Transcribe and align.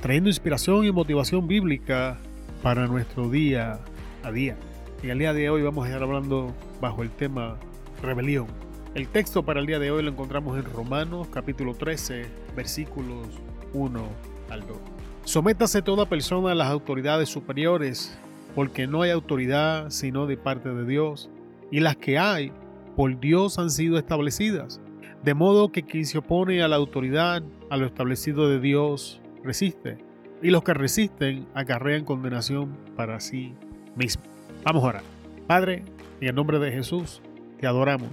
trayendo 0.00 0.30
inspiración 0.30 0.84
y 0.84 0.92
motivación 0.92 1.48
bíblica 1.48 2.18
para 2.62 2.86
nuestro 2.86 3.28
día 3.28 3.80
a 4.22 4.30
día. 4.30 4.56
En 5.02 5.10
el 5.10 5.18
día 5.18 5.32
de 5.32 5.50
hoy 5.50 5.62
vamos 5.62 5.84
a 5.84 5.88
estar 5.88 6.02
hablando 6.02 6.54
bajo 6.80 7.02
el 7.02 7.10
tema 7.10 7.56
rebelión. 8.02 8.46
El 8.94 9.08
texto 9.08 9.44
para 9.44 9.60
el 9.60 9.66
día 9.66 9.78
de 9.78 9.90
hoy 9.90 10.02
lo 10.02 10.10
encontramos 10.10 10.56
en 10.56 10.64
Romanos 10.64 11.28
capítulo 11.32 11.74
13, 11.74 12.26
versículos 12.56 13.26
1 13.74 14.02
al 14.50 14.60
2. 14.60 14.76
Sométase 15.24 15.82
toda 15.82 16.06
persona 16.06 16.52
a 16.52 16.54
las 16.54 16.68
autoridades 16.68 17.28
superiores, 17.28 18.16
porque 18.54 18.86
no 18.86 19.02
hay 19.02 19.10
autoridad 19.10 19.90
sino 19.90 20.26
de 20.26 20.36
parte 20.36 20.68
de 20.70 20.86
Dios, 20.86 21.28
y 21.70 21.80
las 21.80 21.96
que 21.96 22.18
hay 22.18 22.52
por 22.96 23.18
Dios 23.18 23.58
han 23.58 23.70
sido 23.70 23.98
establecidas. 23.98 24.80
De 25.22 25.34
modo 25.34 25.70
que 25.70 25.82
quien 25.82 26.06
se 26.06 26.18
opone 26.18 26.62
a 26.62 26.68
la 26.68 26.76
autoridad, 26.76 27.42
a 27.68 27.76
lo 27.76 27.86
establecido 27.86 28.48
de 28.48 28.60
Dios, 28.60 29.20
resiste, 29.42 29.98
y 30.42 30.50
los 30.50 30.62
que 30.62 30.74
resisten 30.74 31.46
acarrean 31.54 32.04
condenación 32.04 32.76
para 32.96 33.20
sí 33.20 33.54
mismo. 33.96 34.22
Vamos 34.64 34.84
a 34.84 34.86
orar. 34.86 35.02
Padre, 35.46 35.84
en 36.20 36.28
el 36.28 36.34
nombre 36.34 36.58
de 36.58 36.70
Jesús, 36.70 37.22
te 37.60 37.66
adoramos, 37.66 38.10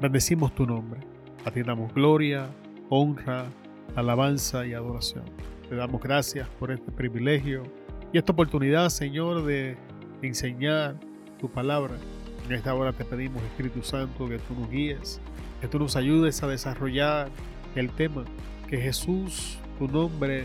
bendecimos 0.00 0.54
tu 0.54 0.66
nombre. 0.66 1.00
A 1.44 1.50
ti 1.50 1.62
damos 1.62 1.92
gloria, 1.94 2.48
honra, 2.88 3.46
alabanza 3.94 4.66
y 4.66 4.74
adoración. 4.74 5.24
Te 5.68 5.76
damos 5.76 6.00
gracias 6.00 6.48
por 6.58 6.70
este 6.70 6.90
privilegio 6.90 7.62
y 8.12 8.18
esta 8.18 8.32
oportunidad, 8.32 8.88
Señor, 8.88 9.44
de 9.44 9.76
enseñar 10.22 10.96
tu 11.38 11.50
palabra. 11.50 11.94
En 12.46 12.52
esta 12.54 12.74
hora 12.74 12.92
te 12.92 13.04
pedimos, 13.04 13.42
Espíritu 13.42 13.82
Santo, 13.82 14.28
que 14.28 14.38
tú 14.38 14.54
nos 14.58 14.70
guíes, 14.70 15.20
que 15.60 15.68
tú 15.68 15.78
nos 15.78 15.96
ayudes 15.96 16.42
a 16.42 16.48
desarrollar 16.48 17.28
el 17.74 17.90
tema, 17.90 18.24
que 18.68 18.78
Jesús, 18.78 19.58
tu 19.78 19.86
nombre, 19.86 20.44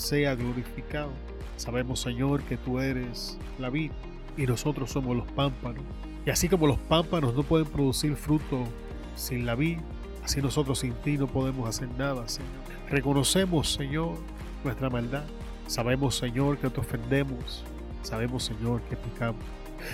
sea 0.00 0.34
glorificado. 0.34 1.10
Sabemos, 1.56 2.00
Señor, 2.00 2.42
que 2.42 2.56
tú 2.56 2.80
eres 2.80 3.38
la 3.58 3.70
vida 3.70 3.94
y 4.36 4.46
nosotros 4.46 4.90
somos 4.90 5.16
los 5.16 5.30
pámpanos. 5.32 5.84
Y 6.24 6.30
así 6.30 6.48
como 6.48 6.66
los 6.66 6.78
pámpanos 6.78 7.34
no 7.34 7.42
pueden 7.42 7.66
producir 7.66 8.16
fruto 8.16 8.64
sin 9.14 9.44
la 9.46 9.54
vid, 9.54 9.78
así 10.24 10.40
nosotros 10.40 10.78
sin 10.78 10.94
ti 10.94 11.18
no 11.18 11.26
podemos 11.26 11.68
hacer 11.68 11.88
nada, 11.98 12.26
Señor. 12.28 12.50
Reconocemos, 12.88 13.72
Señor, 13.72 14.16
nuestra 14.64 14.90
maldad. 14.90 15.24
Sabemos, 15.66 16.16
Señor, 16.16 16.58
que 16.58 16.70
te 16.70 16.80
ofendemos. 16.80 17.64
Sabemos, 18.02 18.44
Señor, 18.44 18.80
que 18.82 18.96
pecamos. 18.96 19.42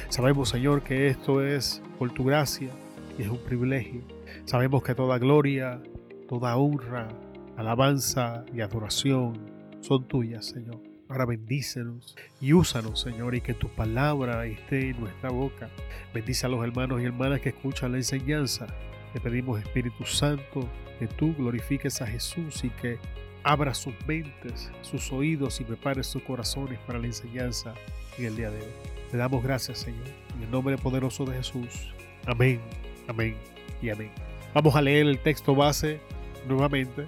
Sabemos, 0.08 0.48
Señor, 0.48 0.82
que 0.82 1.08
esto 1.08 1.44
es 1.44 1.82
por 1.98 2.10
tu 2.12 2.24
gracia 2.24 2.70
y 3.18 3.22
es 3.22 3.28
un 3.28 3.38
privilegio. 3.38 4.02
Sabemos 4.44 4.82
que 4.82 4.94
toda 4.94 5.18
gloria, 5.18 5.80
toda 6.28 6.56
honra, 6.56 7.08
alabanza 7.56 8.44
y 8.54 8.60
adoración 8.60 9.55
son 9.80 10.06
tuyas, 10.06 10.46
Señor. 10.46 10.80
Ahora 11.08 11.24
bendícenos 11.24 12.16
y 12.40 12.52
úsanos, 12.52 13.00
Señor, 13.00 13.34
y 13.34 13.40
que 13.40 13.54
tu 13.54 13.68
palabra 13.68 14.44
esté 14.46 14.90
en 14.90 15.00
nuestra 15.00 15.30
boca. 15.30 15.68
Bendice 16.12 16.46
a 16.46 16.48
los 16.48 16.64
hermanos 16.64 17.00
y 17.00 17.04
hermanas 17.04 17.40
que 17.40 17.50
escuchan 17.50 17.92
la 17.92 17.98
enseñanza. 17.98 18.66
Te 19.12 19.20
pedimos, 19.20 19.60
Espíritu 19.60 20.04
Santo, 20.04 20.68
que 20.98 21.06
tú 21.06 21.34
glorifiques 21.36 22.02
a 22.02 22.06
Jesús 22.06 22.64
y 22.64 22.70
que 22.70 22.98
abra 23.44 23.74
sus 23.74 23.94
mentes, 24.08 24.72
sus 24.82 25.12
oídos 25.12 25.60
y 25.60 25.64
prepare 25.64 26.02
sus 26.02 26.22
corazones 26.22 26.80
para 26.80 26.98
la 26.98 27.06
enseñanza 27.06 27.74
en 28.18 28.24
el 28.24 28.36
día 28.36 28.50
de 28.50 28.58
hoy. 28.58 28.72
Te 29.10 29.16
damos 29.16 29.44
gracias, 29.44 29.78
Señor, 29.78 30.08
en 30.34 30.42
el 30.42 30.50
nombre 30.50 30.76
poderoso 30.76 31.24
de 31.24 31.36
Jesús. 31.36 31.94
Amén, 32.26 32.60
amén 33.06 33.36
y 33.80 33.90
amén. 33.90 34.10
Vamos 34.52 34.74
a 34.74 34.82
leer 34.82 35.06
el 35.06 35.20
texto 35.20 35.54
base 35.54 36.00
nuevamente, 36.48 37.04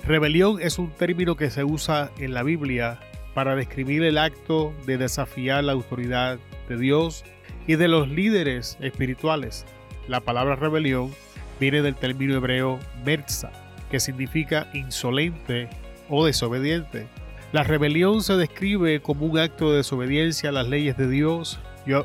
rebelión 0.07 0.63
es 0.63 0.79
un 0.79 0.93
término 0.93 1.35
que 1.35 1.51
se 1.51 1.65
usa 1.65 2.13
en 2.19 2.33
la 2.33 2.45
Biblia 2.45 3.01
para 3.35 3.57
describir 3.57 4.03
el 4.05 4.19
acto 4.19 4.73
de 4.87 4.97
desafiar 4.97 5.65
la 5.65 5.73
autoridad 5.73 6.39
de 6.69 6.77
Dios 6.77 7.25
y 7.67 7.77
de 7.77 7.89
los 7.89 8.09
líderes 8.09 8.79
espirituales. 8.81 9.67
La 10.09 10.21
palabra 10.21 10.57
rebelión 10.57 11.11
viene 11.61 11.83
del 11.83 11.97
término 11.97 12.35
hebreo 12.35 12.79
merza, 13.05 13.51
que 13.91 14.01
significa 14.01 14.69
insolente 14.73 15.69
o 16.09 16.25
desobediente. 16.25 17.07
La 17.53 17.63
rebelión 17.63 18.23
se 18.23 18.37
describe 18.37 19.01
como 19.01 19.27
un 19.27 19.39
acto 19.39 19.71
de 19.71 19.79
desobediencia 19.79 20.51
a 20.51 20.53
las 20.53 20.69
leyes 20.69 20.97
de 20.97 21.09
Dios 21.09 21.61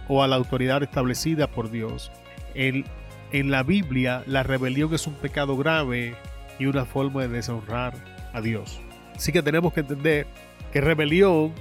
o 0.08 0.24
a 0.24 0.28
la 0.28 0.36
autoridad 0.36 0.84
establecida 0.84 1.48
por 1.48 1.72
Dios. 1.72 2.12
En, 2.54 2.86
la 3.32 3.64
Biblia, 3.64 4.24
la 4.28 4.44
rebelión 4.44 4.94
es 4.94 5.08
un 5.08 5.14
pecado 5.16 5.58
grave 5.58 6.16
y 6.58 6.66
una 6.66 6.86
forma 6.86 7.22
de 7.22 7.30
deshonrar 7.30 7.94
a 8.34 8.42
Dios. 8.42 8.82
Así 9.20 9.34
que 9.34 9.44
tenemos 9.44 9.74
que 9.74 9.82
entender 9.82 10.28
que 10.72 10.80
rebelión 10.80 11.52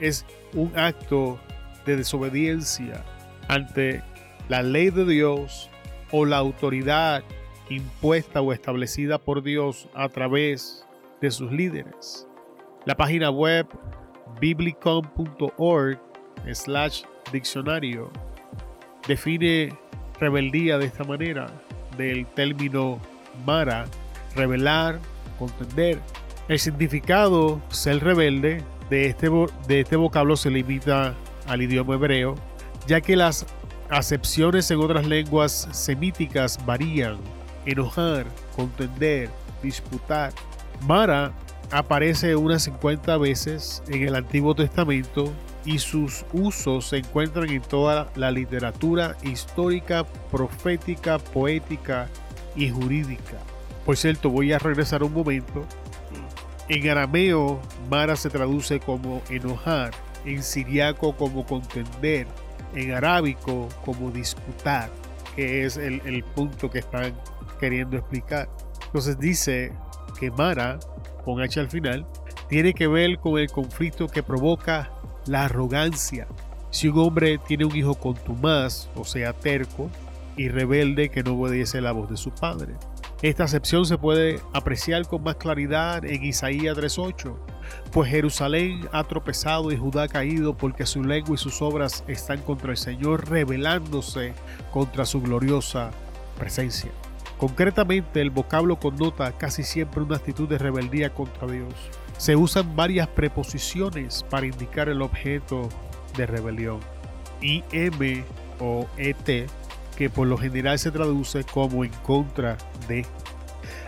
es 0.00 0.24
un 0.54 0.70
acto 0.78 1.36
de 1.84 1.96
desobediencia 1.96 3.04
ante 3.48 4.04
la 4.48 4.62
ley 4.62 4.90
de 4.90 5.04
Dios 5.04 5.68
o 6.12 6.24
la 6.24 6.36
autoridad 6.36 7.24
impuesta 7.70 8.40
o 8.40 8.52
establecida 8.52 9.18
por 9.18 9.42
Dios 9.42 9.88
a 9.94 10.08
través 10.08 10.86
de 11.20 11.32
sus 11.32 11.50
líderes. 11.50 12.28
La 12.84 12.96
página 12.96 13.30
web 13.30 13.66
biblicom.org 14.40 15.98
slash 16.52 17.02
diccionario 17.32 18.12
define 19.08 19.76
rebeldía 20.20 20.78
de 20.78 20.86
esta 20.86 21.02
manera, 21.02 21.48
del 21.96 22.26
término 22.28 23.00
mara, 23.44 23.86
rebelar, 24.36 25.00
contender, 25.36 25.98
el 26.48 26.58
significado 26.58 27.60
ser 27.68 28.02
rebelde 28.02 28.64
de 28.88 29.06
este, 29.06 29.28
de 29.66 29.80
este 29.80 29.96
vocablo 29.96 30.34
se 30.36 30.50
limita 30.50 31.14
al 31.46 31.62
idioma 31.62 31.94
hebreo, 31.94 32.36
ya 32.86 33.02
que 33.02 33.16
las 33.16 33.46
acepciones 33.90 34.70
en 34.70 34.80
otras 34.80 35.06
lenguas 35.06 35.68
semíticas 35.72 36.58
varían. 36.64 37.18
Enojar, 37.66 38.26
contender, 38.56 39.28
disputar. 39.62 40.32
Mara 40.86 41.32
aparece 41.70 42.34
unas 42.34 42.62
50 42.62 43.18
veces 43.18 43.82
en 43.88 44.08
el 44.08 44.14
Antiguo 44.14 44.54
Testamento 44.54 45.30
y 45.66 45.78
sus 45.78 46.24
usos 46.32 46.88
se 46.88 46.98
encuentran 46.98 47.50
en 47.50 47.60
toda 47.60 48.10
la 48.16 48.30
literatura 48.30 49.18
histórica, 49.22 50.06
profética, 50.30 51.18
poética 51.18 52.08
y 52.56 52.70
jurídica. 52.70 53.36
Por 53.84 53.98
cierto, 53.98 54.30
voy 54.30 54.52
a 54.52 54.58
regresar 54.58 55.02
un 55.02 55.12
momento 55.12 55.66
en 56.68 56.88
arameo, 56.88 57.60
Mara 57.90 58.16
se 58.16 58.30
traduce 58.30 58.80
como 58.80 59.22
enojar. 59.30 59.92
en 60.24 60.42
siriaco 60.42 61.16
como 61.16 61.46
contender, 61.46 62.26
en 62.74 62.92
arábico 62.92 63.68
como 63.84 64.10
disputar, 64.10 64.90
que 65.34 65.64
es 65.64 65.76
el, 65.76 66.24
punto 66.34 66.70
que 66.70 66.80
están 66.80 67.14
queriendo 67.58 67.96
explicar. 67.96 68.48
Entonces 68.86 69.18
dice 69.18 69.72
que 70.18 70.30
Mara, 70.30 70.78
con 71.24 71.40
H 71.40 71.60
al 71.60 71.70
final, 71.70 72.06
tiene 72.48 72.74
que 72.74 72.88
ver 72.88 73.18
con 73.18 73.38
el 73.38 73.48
conflicto 73.48 74.08
que 74.08 74.22
provoca 74.22 74.90
la 75.26 75.44
arrogancia. 75.44 76.26
Si 76.70 76.88
un 76.88 76.98
hombre 76.98 77.38
tiene 77.38 77.64
un 77.64 77.74
hijo 77.74 77.94
contumaz, 77.94 78.90
o 78.94 79.04
sea, 79.04 79.32
terco 79.32 79.88
y 80.36 80.48
rebelde 80.48 81.08
que 81.08 81.22
no 81.22 81.34
obedece 81.34 81.80
la 81.80 81.92
voz 81.92 82.10
de 82.10 82.16
su 82.16 82.30
padre. 82.32 82.74
Esta 83.20 83.42
acepción 83.42 83.84
se 83.84 83.98
puede 83.98 84.40
apreciar 84.52 85.04
con 85.08 85.24
más 85.24 85.34
claridad 85.34 86.04
en 86.04 86.22
Isaías 86.22 86.76
3.8, 86.76 87.34
pues 87.90 88.10
Jerusalén 88.10 88.88
ha 88.92 89.02
tropezado 89.02 89.72
y 89.72 89.76
Judá 89.76 90.04
ha 90.04 90.08
caído 90.08 90.56
porque 90.56 90.86
su 90.86 91.02
lengua 91.02 91.34
y 91.34 91.38
sus 91.38 91.60
obras 91.60 92.04
están 92.06 92.40
contra 92.42 92.70
el 92.70 92.76
Señor, 92.76 93.28
rebelándose 93.28 94.34
contra 94.70 95.04
su 95.04 95.20
gloriosa 95.20 95.90
presencia. 96.38 96.92
Concretamente, 97.38 98.20
el 98.20 98.30
vocablo 98.30 98.78
connota 98.78 99.32
casi 99.32 99.64
siempre 99.64 100.00
una 100.00 100.16
actitud 100.16 100.48
de 100.48 100.58
rebeldía 100.58 101.10
contra 101.10 101.48
Dios. 101.48 101.74
Se 102.18 102.36
usan 102.36 102.76
varias 102.76 103.08
preposiciones 103.08 104.24
para 104.30 104.46
indicar 104.46 104.88
el 104.88 105.02
objeto 105.02 105.68
de 106.16 106.26
rebelión. 106.26 106.78
IM 107.40 108.24
o 108.60 108.86
ET, 108.96 109.48
que 109.98 110.08
por 110.08 110.28
lo 110.28 110.38
general 110.38 110.78
se 110.78 110.92
traduce 110.92 111.42
como 111.42 111.84
en 111.84 111.90
contra 112.04 112.56
de. 112.86 113.04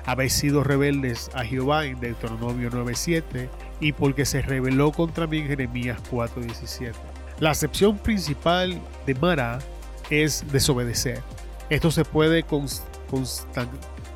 Habéis 0.05 0.33
sido 0.33 0.65
rebeldes 0.65 1.31
a 1.35 1.45
Jehová 1.45 1.87
en 1.87 2.01
Deuteronomio 2.01 2.69
9.7 2.69 3.49
y 3.79 3.93
porque 3.93 4.25
se 4.25 4.43
rebeló 4.43 4.91
contra 4.91 5.29
mí 5.29 5.39
en 5.39 5.47
Jeremías 5.47 6.01
4.17. 6.11 6.95
La 7.39 7.51
acepción 7.51 7.97
principal 7.97 8.81
de 9.07 9.15
Mara 9.15 9.61
es 10.11 10.45
desobedecer. 10.51 11.23
Esto 11.69 11.93
se 11.93 12.05
puede 12.05 12.45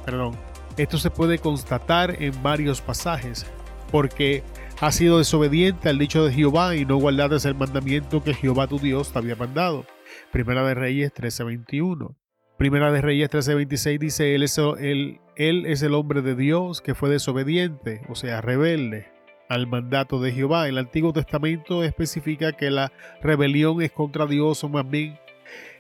perdón, 0.05 0.35
esto 0.77 0.99
se 0.99 1.11
puede 1.11 1.39
constatar 1.39 2.21
en 2.21 2.43
varios 2.43 2.81
pasajes, 2.81 3.47
porque 3.93 4.43
ha 4.81 4.91
sido 4.91 5.19
desobediente 5.19 5.89
al 5.89 5.99
dicho 5.99 6.25
de 6.25 6.33
Jehová 6.33 6.75
y 6.75 6.85
no 6.85 6.97
guardaste 6.97 7.49
el 7.49 7.55
mandamiento 7.55 8.21
que 8.25 8.35
Jehová 8.35 8.67
tu 8.67 8.81
Dios 8.81 9.13
te 9.13 9.19
había 9.21 9.37
mandado. 9.37 9.87
Primera 10.33 10.67
de 10.67 10.75
Reyes 10.75 11.13
13:21. 11.13 12.17
Primera 12.59 12.93
de 12.93 13.01
Reyes 13.01 13.31
13:26 13.31 13.99
dice, 13.99 14.35
él 14.35 14.43
es, 14.43 14.59
él, 14.59 15.21
él 15.37 15.67
es 15.67 15.83
el 15.83 15.95
hombre 15.95 16.23
de 16.23 16.35
Dios 16.35 16.81
que 16.81 16.95
fue 16.95 17.11
desobediente, 17.11 18.03
o 18.09 18.15
sea, 18.15 18.41
rebelde 18.41 19.09
al 19.49 19.67
mandato 19.67 20.21
de 20.21 20.33
Jehová. 20.33 20.69
El 20.69 20.79
Antiguo 20.79 21.13
Testamento 21.13 21.85
especifica 21.85 22.53
que 22.53 22.71
la 22.71 22.93
rebelión 23.23 23.83
es 23.83 23.93
contra 23.93 24.27
Dios 24.27 24.63
o 24.65 24.69
más 24.69 24.89
bien 24.89 25.19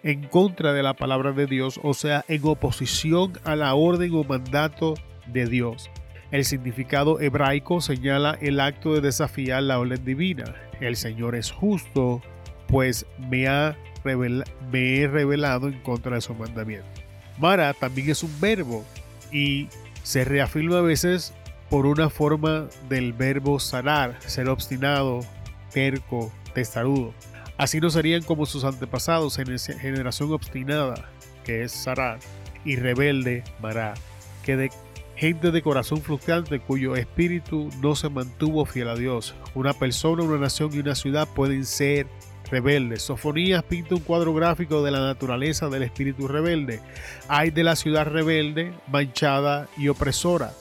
en 0.02 0.24
contra 0.24 0.72
de 0.72 0.82
la 0.82 0.94
palabra 0.94 1.32
de 1.32 1.46
Dios, 1.46 1.80
o 1.82 1.94
sea, 1.94 2.24
en 2.28 2.42
oposición 2.44 3.32
a 3.44 3.56
la 3.56 3.74
orden 3.74 4.14
o 4.14 4.24
mandato 4.24 4.94
de 5.26 5.46
Dios. 5.46 5.90
El 6.30 6.44
significado 6.44 7.20
hebraico 7.20 7.80
señala 7.80 8.36
el 8.40 8.60
acto 8.60 8.94
de 8.94 9.00
desafiar 9.00 9.62
la 9.62 9.78
orden 9.78 10.04
divina. 10.04 10.44
El 10.80 10.96
Señor 10.96 11.34
es 11.34 11.50
justo, 11.50 12.22
pues 12.74 13.06
me, 13.30 13.46
ha 13.46 13.76
he 14.04 15.06
revelado 15.06 15.68
en 15.68 15.78
contra 15.82 16.16
de 16.16 16.20
su 16.20 16.34
mandamiento. 16.34 16.88
Mara 17.38 17.72
también 17.72 18.10
es 18.10 18.24
un 18.24 18.40
verbo 18.40 18.84
y 19.30 19.68
se 20.02 20.24
reafirma 20.24 20.78
a 20.78 20.82
veces 20.82 21.32
por 21.70 21.86
una 21.86 22.10
forma 22.10 22.66
del 22.88 23.12
verbo 23.12 23.60
sanar, 23.60 24.18
ser 24.26 24.48
obstinado, 24.48 25.20
terco, 25.72 26.32
testarudo. 26.52 27.14
Así 27.58 27.78
no 27.78 27.90
serían 27.90 28.22
como 28.22 28.44
sus 28.44 28.64
antepasados 28.64 29.38
en 29.38 29.56
generación 29.56 30.32
obstinada, 30.32 31.08
que 31.44 31.62
es 31.62 31.70
Sará, 31.70 32.18
y 32.64 32.74
rebelde, 32.74 33.44
Mará, 33.62 33.94
que 34.42 34.56
de 34.56 34.70
gente 35.14 35.52
de 35.52 35.62
corazón 35.62 36.02
fluctuante 36.02 36.58
cuyo 36.58 36.96
espíritu 36.96 37.70
no 37.80 37.94
se 37.94 38.08
mantuvo 38.08 38.64
fiel 38.64 38.88
a 38.88 38.96
Dios. 38.96 39.36
Una 39.54 39.74
persona, 39.74 40.24
una 40.24 40.38
nación 40.38 40.70
y 40.74 40.80
una 40.80 40.96
ciudad 40.96 41.28
pueden 41.36 41.64
ser 41.64 42.08
rebeldes. 42.54 43.02
Sofonías 43.02 43.64
pinta 43.64 43.96
un 43.96 44.00
cuadro 44.02 44.32
gráfico 44.32 44.84
de 44.84 44.92
la 44.92 45.00
naturaleza 45.00 45.68
del 45.68 45.82
espíritu 45.82 46.28
rebelde. 46.28 46.78
Hay 47.26 47.50
de 47.50 47.64
la 47.64 47.74
ciudad 47.74 48.06
rebelde, 48.06 48.72
manchada 48.86 49.66
y 49.76 49.88
opresora. 49.88 50.52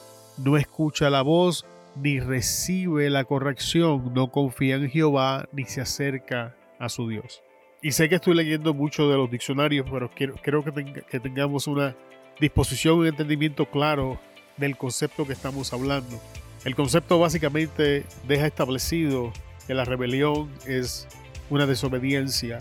No 0.43 0.57
escucha 0.57 1.11
la 1.11 1.21
voz 1.21 1.67
ni 1.95 2.19
recibe 2.19 3.11
la 3.11 3.25
corrección, 3.25 4.11
no 4.15 4.31
confía 4.31 4.77
en 4.77 4.89
Jehová 4.89 5.47
ni 5.51 5.65
se 5.65 5.81
acerca 5.81 6.55
a 6.79 6.89
su 6.89 7.07
Dios. 7.07 7.43
Y 7.83 7.91
sé 7.91 8.09
que 8.09 8.15
estoy 8.15 8.33
leyendo 8.33 8.73
mucho 8.73 9.07
de 9.07 9.17
los 9.17 9.29
diccionarios, 9.29 9.85
pero 9.91 10.09
creo 10.09 10.63
que, 10.63 11.03
que 11.07 11.19
tengamos 11.19 11.67
una 11.67 11.95
disposición 12.39 13.05
y 13.05 13.09
entendimiento 13.09 13.69
claro 13.69 14.19
del 14.57 14.77
concepto 14.77 15.27
que 15.27 15.33
estamos 15.33 15.71
hablando. 15.73 16.19
El 16.65 16.73
concepto 16.73 17.19
básicamente 17.19 18.03
deja 18.27 18.47
establecido 18.47 19.31
que 19.67 19.75
la 19.75 19.85
rebelión 19.85 20.49
es 20.65 21.07
una 21.53 21.65
desobediencia 21.67 22.59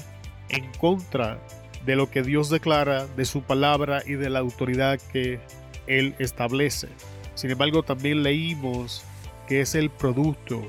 en 0.48 0.70
contra 0.74 1.38
de 1.86 1.96
lo 1.96 2.10
que 2.10 2.22
Dios 2.22 2.50
declara, 2.50 3.06
de 3.06 3.24
su 3.24 3.42
palabra 3.42 4.02
y 4.06 4.12
de 4.12 4.30
la 4.30 4.38
autoridad 4.38 5.00
que 5.12 5.40
Él 5.86 6.14
establece. 6.18 6.88
Sin 7.34 7.50
embargo, 7.50 7.82
también 7.82 8.22
leímos 8.22 9.04
que 9.48 9.62
es 9.62 9.74
el 9.74 9.90
producto 9.90 10.62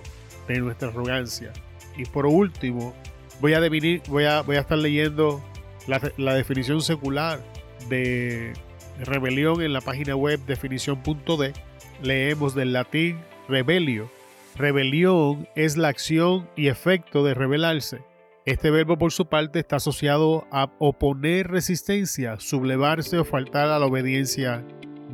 de 0.47 0.59
nuestra 0.59 0.89
arrogancia. 0.89 1.51
Y 1.97 2.05
por 2.05 2.25
último, 2.25 2.93
voy 3.41 3.53
a, 3.53 3.59
definir, 3.59 4.01
voy 4.07 4.23
a, 4.23 4.41
voy 4.41 4.55
a 4.55 4.61
estar 4.61 4.77
leyendo 4.77 5.43
la, 5.87 6.01
la 6.17 6.33
definición 6.33 6.81
secular 6.81 7.43
de 7.89 8.53
rebelión 8.99 9.61
en 9.61 9.73
la 9.73 9.81
página 9.81 10.15
web 10.15 10.39
definición.de. 10.47 11.53
Leemos 12.01 12.55
del 12.55 12.73
latín 12.73 13.19
rebelio. 13.47 14.09
Rebelión 14.55 15.47
es 15.55 15.77
la 15.77 15.89
acción 15.89 16.49
y 16.55 16.67
efecto 16.67 17.23
de 17.23 17.33
rebelarse. 17.33 18.01
Este 18.45 18.71
verbo 18.71 18.97
por 18.97 19.13
su 19.13 19.27
parte 19.27 19.59
está 19.59 19.77
asociado 19.77 20.45
a 20.51 20.69
oponer 20.77 21.47
resistencia, 21.47 22.41
sublevarse 22.41 23.17
o 23.17 23.23
faltar 23.23 23.69
a 23.69 23.79
la 23.79 23.85
obediencia 23.85 24.65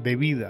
de 0.02 0.16
vida. 0.16 0.50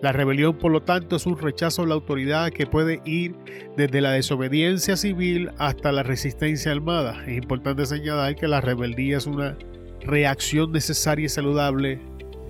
La 0.00 0.12
rebelión, 0.12 0.56
por 0.56 0.70
lo 0.70 0.82
tanto, 0.84 1.16
es 1.16 1.26
un 1.26 1.36
rechazo 1.36 1.82
a 1.82 1.86
la 1.88 1.94
autoridad 1.94 2.52
que 2.52 2.68
puede 2.68 3.00
ir 3.04 3.34
desde 3.76 4.00
la 4.00 4.12
desobediencia 4.12 4.96
civil 4.96 5.50
hasta 5.58 5.90
la 5.90 6.04
resistencia 6.04 6.70
armada. 6.70 7.20
Es 7.26 7.36
importante 7.36 7.84
señalar 7.84 8.36
que 8.36 8.46
la 8.46 8.60
rebeldía 8.60 9.18
es 9.18 9.26
una 9.26 9.58
reacción 10.02 10.70
necesaria 10.70 11.26
y 11.26 11.30
saludable 11.30 11.98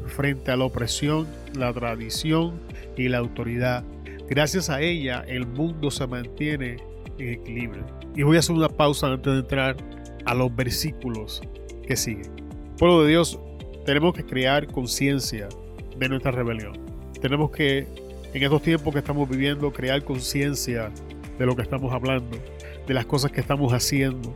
frente 0.09 0.51
a 0.51 0.59
la 0.59 0.65
opresión, 0.65 1.27
la 1.55 1.73
tradición 1.73 2.61
y 2.99 3.09
la 3.09 3.17
autoridad. 3.17 3.83
Gracias 4.29 4.69
a 4.69 4.83
ella, 4.83 5.25
el 5.27 5.47
mundo 5.47 5.91
se 5.91 6.07
mantiene 6.07 6.90
en 7.21 7.35
equilibrio. 7.35 7.87
Y 8.17 8.23
voy 8.23 8.37
a 8.37 8.41
hacer 8.41 8.57
una 8.57 8.69
pausa 8.69 9.09
antes 9.09 9.33
de 9.33 9.41
entrar 9.41 9.77
a 10.25 10.35
los 10.35 10.55
versículos 10.55 11.43
que 11.87 11.97
siguen. 11.97 12.31
Pueblo 12.79 13.03
de 13.03 13.11
Dios, 13.11 13.39
tenemos 13.85 14.15
que 14.15 14.25
crear 14.25 14.67
conciencia 14.67 15.49
de 15.97 16.09
nuestra 16.09 16.31
rebelión. 16.31 16.79
Tenemos 17.21 17.51
que, 17.51 17.87
en 18.33 18.43
estos 18.43 18.63
tiempos 18.63 18.93
que 18.93 19.01
estamos 19.01 19.29
viviendo, 19.29 19.73
crear 19.73 20.03
conciencia 20.05 20.91
de 21.39 21.47
lo 21.47 21.57
que 21.57 21.63
estamos 21.63 21.93
hablando, 21.93 22.39
de 22.87 22.95
las 22.95 23.07
cosas 23.07 23.33
que 23.33 23.41
estamos 23.41 23.73
haciendo, 23.73 24.35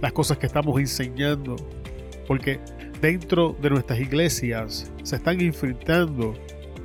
las 0.00 0.12
cosas 0.12 0.38
que 0.38 0.46
estamos 0.46 0.78
enseñando. 0.78 1.56
Porque 2.26 2.60
dentro 3.00 3.56
de 3.60 3.70
nuestras 3.70 4.00
iglesias 4.00 4.90
se 5.02 5.16
están 5.16 5.40
enfrentando 5.40 6.34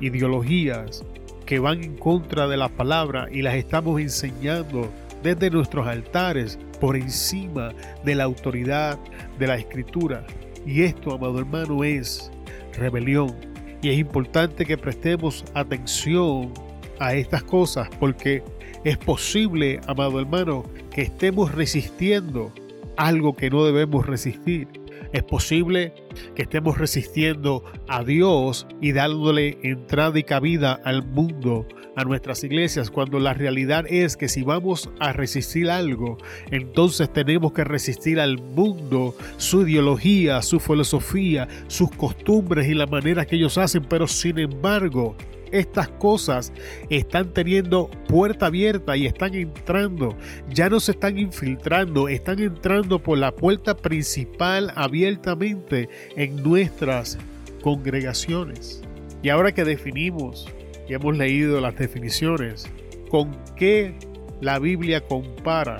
ideologías 0.00 1.04
que 1.46 1.58
van 1.58 1.82
en 1.82 1.96
contra 1.96 2.48
de 2.48 2.56
la 2.56 2.68
palabra 2.68 3.28
y 3.30 3.42
las 3.42 3.54
estamos 3.54 4.00
enseñando 4.00 4.90
desde 5.22 5.50
nuestros 5.50 5.86
altares 5.86 6.58
por 6.80 6.96
encima 6.96 7.72
de 8.04 8.14
la 8.14 8.24
autoridad 8.24 8.98
de 9.38 9.46
la 9.46 9.56
escritura. 9.56 10.26
Y 10.66 10.82
esto, 10.82 11.12
amado 11.12 11.38
hermano, 11.38 11.84
es 11.84 12.30
rebelión. 12.76 13.34
Y 13.82 13.90
es 13.90 13.98
importante 13.98 14.64
que 14.64 14.78
prestemos 14.78 15.44
atención 15.54 16.52
a 17.00 17.14
estas 17.14 17.42
cosas 17.42 17.88
porque 17.98 18.42
es 18.84 18.96
posible, 18.98 19.80
amado 19.86 20.20
hermano, 20.20 20.64
que 20.90 21.02
estemos 21.02 21.52
resistiendo 21.52 22.52
algo 22.96 23.34
que 23.34 23.50
no 23.50 23.64
debemos 23.64 24.06
resistir. 24.06 24.68
Es 25.12 25.22
posible 25.22 25.92
que 26.34 26.42
estemos 26.42 26.78
resistiendo 26.78 27.64
a 27.88 28.02
Dios 28.02 28.66
y 28.80 28.92
dándole 28.92 29.58
entrada 29.62 30.18
y 30.18 30.22
cabida 30.22 30.80
al 30.84 31.04
mundo, 31.04 31.66
a 31.96 32.04
nuestras 32.04 32.42
iglesias, 32.44 32.90
cuando 32.90 33.18
la 33.18 33.34
realidad 33.34 33.84
es 33.88 34.16
que 34.16 34.28
si 34.28 34.42
vamos 34.42 34.90
a 35.00 35.12
resistir 35.12 35.70
algo, 35.70 36.18
entonces 36.50 37.12
tenemos 37.12 37.52
que 37.52 37.64
resistir 37.64 38.20
al 38.20 38.38
mundo, 38.38 39.14
su 39.36 39.66
ideología, 39.66 40.42
su 40.42 40.60
filosofía, 40.60 41.48
sus 41.66 41.90
costumbres 41.90 42.68
y 42.68 42.74
la 42.74 42.86
manera 42.86 43.26
que 43.26 43.36
ellos 43.36 43.58
hacen, 43.58 43.84
pero 43.84 44.06
sin 44.06 44.38
embargo, 44.38 45.16
estas 45.52 45.88
cosas 45.88 46.50
están 46.88 47.32
teniendo 47.34 47.90
puerta 48.08 48.46
abierta 48.46 48.96
y 48.96 49.06
están 49.06 49.34
entrando. 49.34 50.16
Ya 50.50 50.70
no 50.70 50.80
se 50.80 50.92
están 50.92 51.18
infiltrando, 51.18 52.08
están 52.08 52.40
entrando 52.40 52.98
por 52.98 53.18
la 53.18 53.32
puerta 53.32 53.76
principal 53.76 54.72
abiertamente 54.74 55.90
en 56.16 56.42
nuestras 56.42 57.18
congregaciones. 57.62 58.82
Y 59.22 59.28
ahora 59.28 59.52
que 59.52 59.64
definimos 59.64 60.48
hemos 60.94 61.16
leído 61.16 61.60
las 61.60 61.76
definiciones, 61.76 62.70
¿con 63.10 63.36
qué 63.56 63.94
la 64.40 64.58
Biblia 64.58 65.00
compara 65.00 65.78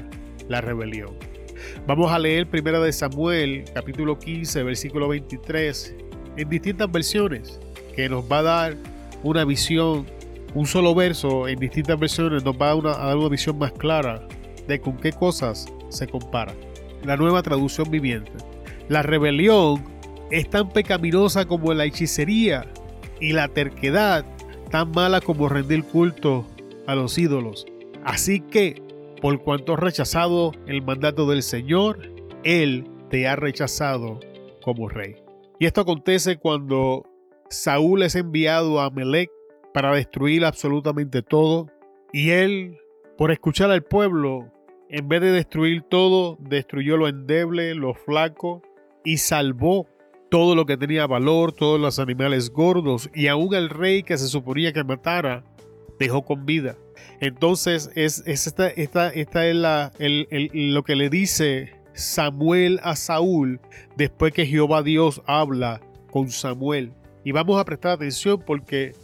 la 0.48 0.60
rebelión? 0.60 1.16
Vamos 1.86 2.10
a 2.12 2.18
leer 2.18 2.48
primera 2.48 2.80
de 2.80 2.92
Samuel, 2.92 3.64
capítulo 3.74 4.18
15, 4.18 4.62
versículo 4.62 5.08
23, 5.08 5.94
en 6.36 6.48
distintas 6.48 6.90
versiones, 6.90 7.60
que 7.94 8.08
nos 8.08 8.30
va 8.30 8.38
a 8.38 8.42
dar 8.42 8.76
una 9.22 9.44
visión, 9.44 10.06
un 10.54 10.66
solo 10.66 10.94
verso 10.94 11.48
en 11.48 11.58
distintas 11.58 11.98
versiones 11.98 12.44
nos 12.44 12.56
va 12.56 12.70
a, 12.70 13.02
a 13.02 13.06
dar 13.06 13.16
una 13.16 13.28
visión 13.28 13.58
más 13.58 13.72
clara 13.72 14.26
de 14.66 14.80
con 14.80 14.96
qué 14.96 15.12
cosas 15.12 15.66
se 15.88 16.06
compara. 16.06 16.54
La 17.04 17.16
nueva 17.16 17.42
traducción 17.42 17.90
viviente. 17.90 18.32
La 18.88 19.02
rebelión 19.02 19.84
es 20.30 20.48
tan 20.48 20.70
pecaminosa 20.70 21.44
como 21.44 21.72
la 21.74 21.84
hechicería 21.84 22.66
y 23.20 23.32
la 23.32 23.48
terquedad 23.48 24.24
tan 24.72 24.90
mala 24.90 25.20
como 25.20 25.50
rendir 25.50 25.84
culto 25.84 26.46
a 26.86 26.94
los 26.94 27.18
ídolos. 27.18 27.66
Así 28.04 28.40
que, 28.40 28.82
por 29.20 29.42
cuanto 29.42 29.74
has 29.74 29.78
rechazado 29.78 30.52
el 30.66 30.80
mandato 30.80 31.28
del 31.28 31.42
Señor, 31.42 32.00
Él 32.42 32.88
te 33.10 33.28
ha 33.28 33.36
rechazado 33.36 34.18
como 34.64 34.88
rey. 34.88 35.16
Y 35.60 35.66
esto 35.66 35.82
acontece 35.82 36.38
cuando 36.38 37.04
Saúl 37.50 38.02
es 38.02 38.16
enviado 38.16 38.80
a 38.80 38.90
Melec 38.90 39.30
para 39.74 39.94
destruir 39.94 40.42
absolutamente 40.46 41.20
todo. 41.22 41.68
Y 42.10 42.30
él, 42.30 42.78
por 43.18 43.30
escuchar 43.30 43.70
al 43.70 43.82
pueblo, 43.82 44.50
en 44.88 45.06
vez 45.06 45.20
de 45.20 45.32
destruir 45.32 45.82
todo, 45.82 46.38
destruyó 46.40 46.96
lo 46.96 47.08
endeble, 47.08 47.74
lo 47.74 47.92
flaco 47.92 48.62
y 49.04 49.18
salvó 49.18 49.86
todo 50.32 50.54
lo 50.54 50.64
que 50.64 50.78
tenía 50.78 51.06
valor, 51.06 51.52
todos 51.52 51.78
los 51.78 51.98
animales 51.98 52.48
gordos 52.48 53.10
y 53.14 53.26
aún 53.26 53.52
el 53.52 53.68
rey 53.68 54.02
que 54.02 54.16
se 54.16 54.28
suponía 54.28 54.72
que 54.72 54.82
matara, 54.82 55.44
dejó 55.98 56.22
con 56.22 56.46
vida. 56.46 56.78
Entonces 57.20 57.90
es, 57.96 58.22
esta, 58.24 58.68
esta, 58.68 59.10
esta, 59.10 59.46
es 59.46 59.54
la, 59.54 59.92
lo 59.98 60.84
que 60.84 60.96
le 60.96 61.10
dice 61.10 61.74
Samuel 61.92 62.80
a 62.82 62.96
Saúl 62.96 63.60
después 63.98 64.32
que 64.32 64.46
Jehová 64.46 64.82
Dios 64.82 65.20
habla 65.26 65.82
con 66.10 66.30
Samuel. 66.30 66.94
Y 67.24 67.32
vamos 67.32 67.60
a 67.60 67.66
prestar 67.66 67.92
atención 67.92 68.42
porque 68.46 68.94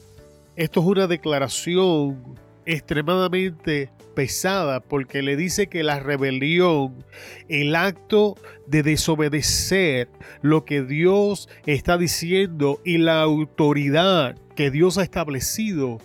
esto 0.56 0.80
es 0.80 0.87
una 0.87 1.06
declaración 1.06 2.38
extremadamente 2.64 3.90
pesada 4.18 4.80
porque 4.80 5.22
le 5.22 5.37
dice 5.37 5.68
que 5.68 5.84
la 5.84 6.00
rebelión, 6.00 7.04
el 7.48 7.76
acto 7.76 8.34
de 8.66 8.82
desobedecer 8.82 10.08
lo 10.42 10.64
que 10.64 10.82
Dios 10.82 11.48
está 11.66 11.96
diciendo 11.96 12.80
y 12.84 12.98
la 12.98 13.22
autoridad 13.22 14.34
que 14.56 14.72
Dios 14.72 14.98
ha 14.98 15.04
establecido 15.04 15.98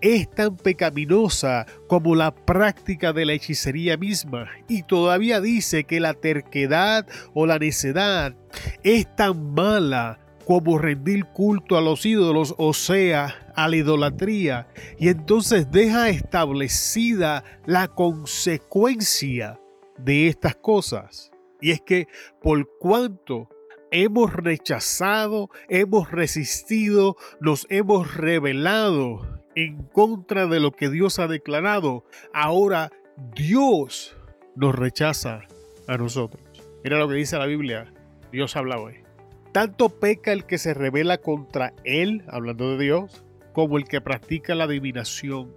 es 0.00 0.30
tan 0.30 0.56
pecaminosa 0.56 1.66
como 1.88 2.14
la 2.14 2.34
práctica 2.34 3.12
de 3.12 3.26
la 3.26 3.34
hechicería 3.34 3.98
misma. 3.98 4.48
Y 4.66 4.84
todavía 4.84 5.42
dice 5.42 5.84
que 5.84 6.00
la 6.00 6.14
terquedad 6.14 7.06
o 7.34 7.44
la 7.44 7.58
necedad 7.58 8.34
es 8.82 9.14
tan 9.14 9.52
mala 9.52 10.20
como 10.48 10.78
rendir 10.78 11.26
culto 11.26 11.76
a 11.76 11.82
los 11.82 12.06
ídolos, 12.06 12.54
o 12.56 12.72
sea, 12.72 13.52
a 13.54 13.68
la 13.68 13.76
idolatría, 13.76 14.66
y 14.98 15.10
entonces 15.10 15.70
deja 15.70 16.08
establecida 16.08 17.44
la 17.66 17.88
consecuencia 17.88 19.60
de 19.98 20.28
estas 20.28 20.56
cosas. 20.56 21.30
Y 21.60 21.72
es 21.72 21.82
que 21.82 22.08
por 22.40 22.66
cuanto 22.78 23.50
hemos 23.90 24.32
rechazado, 24.32 25.50
hemos 25.68 26.10
resistido, 26.10 27.16
nos 27.42 27.66
hemos 27.68 28.14
rebelado 28.14 29.42
en 29.54 29.82
contra 29.82 30.46
de 30.46 30.60
lo 30.60 30.72
que 30.72 30.88
Dios 30.88 31.18
ha 31.18 31.26
declarado, 31.26 32.06
ahora 32.32 32.90
Dios 33.34 34.16
nos 34.56 34.74
rechaza 34.74 35.42
a 35.86 35.98
nosotros. 35.98 36.42
Mira 36.82 36.96
lo 36.96 37.06
que 37.06 37.16
dice 37.16 37.36
la 37.36 37.44
Biblia. 37.44 37.92
Dios 38.32 38.56
habla 38.56 38.78
hoy. 38.78 39.07
Tanto 39.52 39.88
peca 39.88 40.32
el 40.32 40.44
que 40.44 40.58
se 40.58 40.74
revela 40.74 41.18
contra 41.18 41.72
él, 41.84 42.22
hablando 42.28 42.76
de 42.76 42.84
Dios, 42.84 43.24
como 43.52 43.78
el 43.78 43.84
que 43.84 44.00
practica 44.00 44.54
la 44.54 44.64
adivinación. 44.64 45.54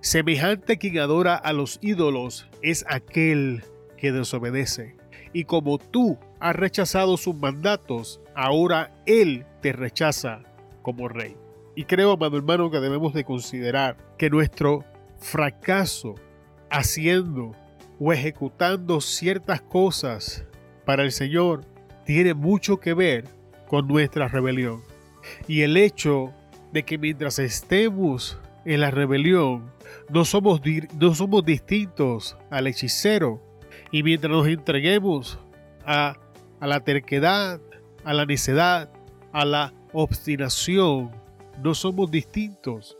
Semejante 0.00 0.78
quien 0.78 0.98
adora 0.98 1.34
a 1.34 1.52
los 1.52 1.78
ídolos 1.82 2.48
es 2.62 2.84
aquel 2.88 3.64
que 3.96 4.12
desobedece. 4.12 4.96
Y 5.32 5.44
como 5.44 5.78
tú 5.78 6.18
has 6.40 6.54
rechazado 6.54 7.16
sus 7.16 7.34
mandatos, 7.34 8.20
ahora 8.34 8.94
él 9.06 9.46
te 9.60 9.72
rechaza 9.72 10.42
como 10.82 11.08
rey. 11.08 11.36
Y 11.74 11.84
creo, 11.84 12.12
amado 12.12 12.36
hermano, 12.36 12.70
que 12.70 12.80
debemos 12.80 13.14
de 13.14 13.24
considerar 13.24 13.96
que 14.18 14.30
nuestro 14.30 14.84
fracaso 15.18 16.14
haciendo 16.70 17.52
o 17.98 18.12
ejecutando 18.12 19.00
ciertas 19.00 19.62
cosas 19.62 20.44
para 20.84 21.02
el 21.02 21.12
Señor 21.12 21.64
tiene 22.12 22.34
mucho 22.34 22.78
que 22.78 22.92
ver 22.92 23.24
con 23.68 23.88
nuestra 23.88 24.28
rebelión. 24.28 24.82
Y 25.48 25.62
el 25.62 25.78
hecho 25.78 26.30
de 26.70 26.82
que 26.82 26.98
mientras 26.98 27.38
estemos 27.38 28.38
en 28.66 28.82
la 28.82 28.90
rebelión, 28.90 29.72
no 30.10 30.26
somos, 30.26 30.60
no 31.00 31.14
somos 31.14 31.42
distintos 31.42 32.36
al 32.50 32.66
hechicero. 32.66 33.40
Y 33.90 34.02
mientras 34.02 34.30
nos 34.30 34.46
entreguemos 34.46 35.38
a, 35.86 36.18
a 36.60 36.66
la 36.66 36.80
terquedad, 36.80 37.62
a 38.04 38.12
la 38.12 38.26
necedad, 38.26 38.92
a 39.32 39.46
la 39.46 39.72
obstinación, 39.94 41.12
no 41.64 41.74
somos 41.74 42.10
distintos 42.10 42.98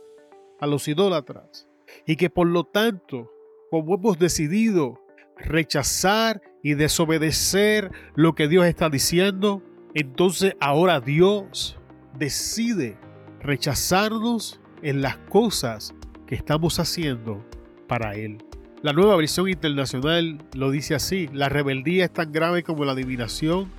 a 0.59 0.65
los 0.65 0.87
idólatras. 0.87 1.67
Y 2.07 2.15
que 2.15 2.31
por 2.31 2.47
lo 2.47 2.63
tanto, 2.63 3.31
como 3.69 3.93
hemos 3.93 4.17
decidido 4.17 5.02
rechazar 5.43 6.41
y 6.63 6.73
desobedecer 6.73 7.91
lo 8.15 8.33
que 8.33 8.47
Dios 8.47 8.65
está 8.65 8.89
diciendo, 8.89 9.61
entonces 9.93 10.55
ahora 10.59 10.99
Dios 10.99 11.77
decide 12.17 12.97
rechazarnos 13.41 14.59
en 14.81 15.01
las 15.01 15.17
cosas 15.17 15.93
que 16.25 16.35
estamos 16.35 16.79
haciendo 16.79 17.45
para 17.87 18.15
Él. 18.15 18.37
La 18.81 18.93
nueva 18.93 19.15
versión 19.15 19.47
internacional 19.47 20.39
lo 20.53 20.71
dice 20.71 20.95
así, 20.95 21.29
la 21.31 21.49
rebeldía 21.49 22.05
es 22.05 22.11
tan 22.11 22.31
grave 22.31 22.63
como 22.63 22.85
la 22.85 22.93
adivinación 22.93 23.69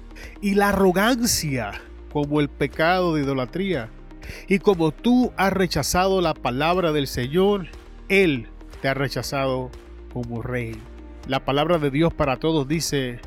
y 0.40 0.54
la 0.54 0.70
arrogancia 0.70 1.72
como 2.12 2.40
el 2.40 2.48
pecado 2.48 3.14
de 3.14 3.22
idolatría. 3.22 3.90
Y 4.48 4.60
como 4.60 4.92
tú 4.92 5.32
has 5.36 5.52
rechazado 5.52 6.20
la 6.20 6.32
palabra 6.32 6.92
del 6.92 7.06
Señor, 7.06 7.66
Él 8.08 8.48
te 8.80 8.88
ha 8.88 8.94
rechazado 8.94 9.70
como 10.12 10.40
rey. 10.40 10.80
La 11.26 11.42
palabra 11.42 11.78
de 11.78 11.90
Dios 11.90 12.12
para 12.12 12.36
todos 12.36 12.68
dice, 12.68 13.18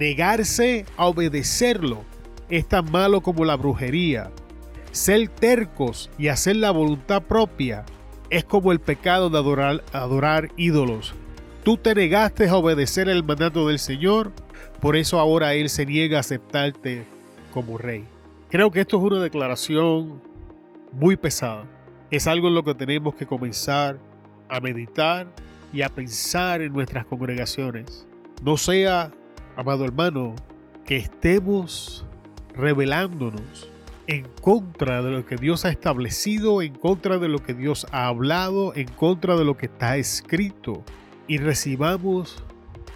negarse 0.00 0.84
a 0.96 1.06
obedecerlo 1.06 2.04
es 2.48 2.66
tan 2.66 2.90
malo 2.90 3.20
como 3.20 3.44
la 3.44 3.56
brujería. 3.56 4.32
Ser 4.90 5.28
tercos 5.28 6.10
y 6.18 6.28
hacer 6.28 6.56
la 6.56 6.72
voluntad 6.72 7.22
propia 7.22 7.84
es 8.30 8.44
como 8.44 8.72
el 8.72 8.80
pecado 8.80 9.30
de 9.30 9.82
adorar, 9.92 10.48
ídolos. 10.56 11.14
Tú 11.62 11.76
te 11.76 11.94
negaste 11.94 12.48
a 12.48 12.56
obedecer 12.56 13.08
el 13.08 13.22
mandato 13.22 13.68
del 13.68 13.78
Señor, 13.78 14.32
por 14.80 14.96
eso 14.96 15.20
ahora 15.20 15.54
Él 15.54 15.68
se 15.68 15.86
niega 15.86 16.16
a 16.16 16.20
aceptarte 16.20 17.04
como 17.52 17.78
rey. 17.78 18.04
Creo 18.50 18.70
que 18.72 18.80
esto 18.80 18.96
es 18.96 19.02
una 19.04 19.20
declaración 19.20 20.20
muy 20.90 21.16
pesada. 21.16 21.66
Es 22.10 22.26
algo 22.26 22.48
en 22.48 22.54
lo 22.54 22.64
que 22.64 22.74
tenemos 22.74 23.14
que 23.14 23.26
comenzar 23.26 23.98
a 24.48 24.58
meditar 24.60 25.28
y 25.72 25.82
a 25.82 25.88
pensar 25.88 26.62
en 26.62 26.72
nuestras 26.72 27.06
congregaciones. 27.06 28.06
No 28.42 28.56
sea, 28.56 29.12
amado 29.56 29.84
hermano, 29.84 30.34
que 30.84 30.96
estemos 30.96 32.06
revelándonos 32.54 33.70
en 34.06 34.26
contra 34.40 35.02
de 35.02 35.10
lo 35.10 35.26
que 35.26 35.36
Dios 35.36 35.64
ha 35.64 35.68
establecido, 35.68 36.62
en 36.62 36.74
contra 36.74 37.18
de 37.18 37.28
lo 37.28 37.40
que 37.40 37.52
Dios 37.52 37.86
ha 37.92 38.06
hablado, 38.06 38.74
en 38.74 38.88
contra 38.88 39.36
de 39.36 39.44
lo 39.44 39.56
que 39.56 39.66
está 39.66 39.98
escrito, 39.98 40.82
y 41.26 41.36
recibamos 41.36 42.42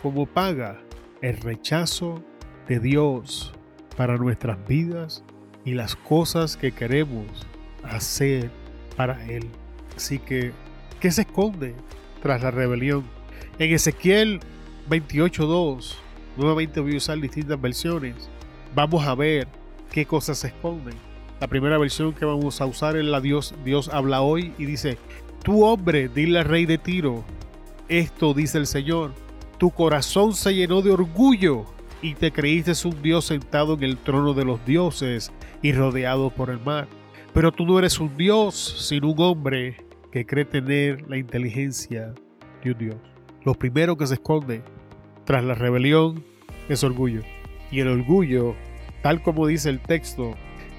como 0.02 0.24
paga 0.26 0.80
el 1.20 1.36
rechazo 1.36 2.24
de 2.66 2.80
Dios 2.80 3.52
para 3.96 4.16
nuestras 4.16 4.66
vidas 4.66 5.22
y 5.64 5.74
las 5.74 5.96
cosas 5.96 6.56
que 6.56 6.72
queremos 6.72 7.26
hacer 7.84 8.50
para 8.96 9.24
Él. 9.26 9.50
Así 9.96 10.18
que, 10.18 10.52
¿qué 10.98 11.10
se 11.10 11.22
esconde 11.22 11.74
tras 12.22 12.42
la 12.42 12.50
rebelión. 12.50 13.04
En 13.58 13.74
Ezequiel 13.74 14.40
28.2, 14.88 15.94
nuevamente 16.36 16.80
voy 16.80 16.94
a 16.94 16.98
usar 16.98 17.20
distintas 17.20 17.60
versiones, 17.60 18.14
vamos 18.74 19.04
a 19.04 19.14
ver 19.14 19.48
qué 19.90 20.06
cosas 20.06 20.38
se 20.38 20.48
esconden. 20.48 20.94
La 21.40 21.48
primera 21.48 21.76
versión 21.76 22.12
que 22.12 22.24
vamos 22.24 22.60
a 22.60 22.66
usar 22.66 22.96
es 22.96 23.04
la 23.04 23.20
Dios, 23.20 23.54
Dios 23.64 23.88
habla 23.88 24.22
hoy 24.22 24.54
y 24.56 24.64
dice, 24.64 24.96
tu 25.42 25.64
hombre, 25.64 26.08
dile 26.08 26.38
al 26.38 26.44
rey 26.44 26.66
de 26.66 26.78
Tiro, 26.78 27.24
esto 27.88 28.32
dice 28.32 28.58
el 28.58 28.66
Señor, 28.66 29.12
tu 29.58 29.70
corazón 29.70 30.34
se 30.34 30.54
llenó 30.54 30.82
de 30.82 30.92
orgullo 30.92 31.66
y 32.00 32.14
te 32.14 32.32
creíste 32.32 32.72
un 32.86 33.02
Dios 33.02 33.26
sentado 33.26 33.74
en 33.74 33.82
el 33.82 33.98
trono 33.98 34.34
de 34.34 34.44
los 34.44 34.64
dioses 34.64 35.32
y 35.62 35.72
rodeado 35.72 36.30
por 36.30 36.50
el 36.50 36.60
mar. 36.60 36.88
Pero 37.34 37.52
tú 37.52 37.64
no 37.64 37.78
eres 37.78 37.98
un 38.00 38.16
Dios, 38.16 38.86
sino 38.88 39.10
un 39.10 39.20
hombre 39.20 39.76
que 40.12 40.26
cree 40.26 40.44
tener 40.44 41.08
la 41.08 41.16
inteligencia 41.16 42.12
de 42.62 42.70
un 42.70 42.78
Dios. 42.78 42.96
Lo 43.44 43.54
primero 43.54 43.96
que 43.96 44.06
se 44.06 44.14
esconde 44.14 44.62
tras 45.24 45.42
la 45.42 45.54
rebelión 45.54 46.22
es 46.68 46.84
orgullo. 46.84 47.22
Y 47.70 47.80
el 47.80 47.88
orgullo, 47.88 48.54
tal 49.02 49.22
como 49.22 49.46
dice 49.46 49.70
el 49.70 49.80
texto, 49.80 50.34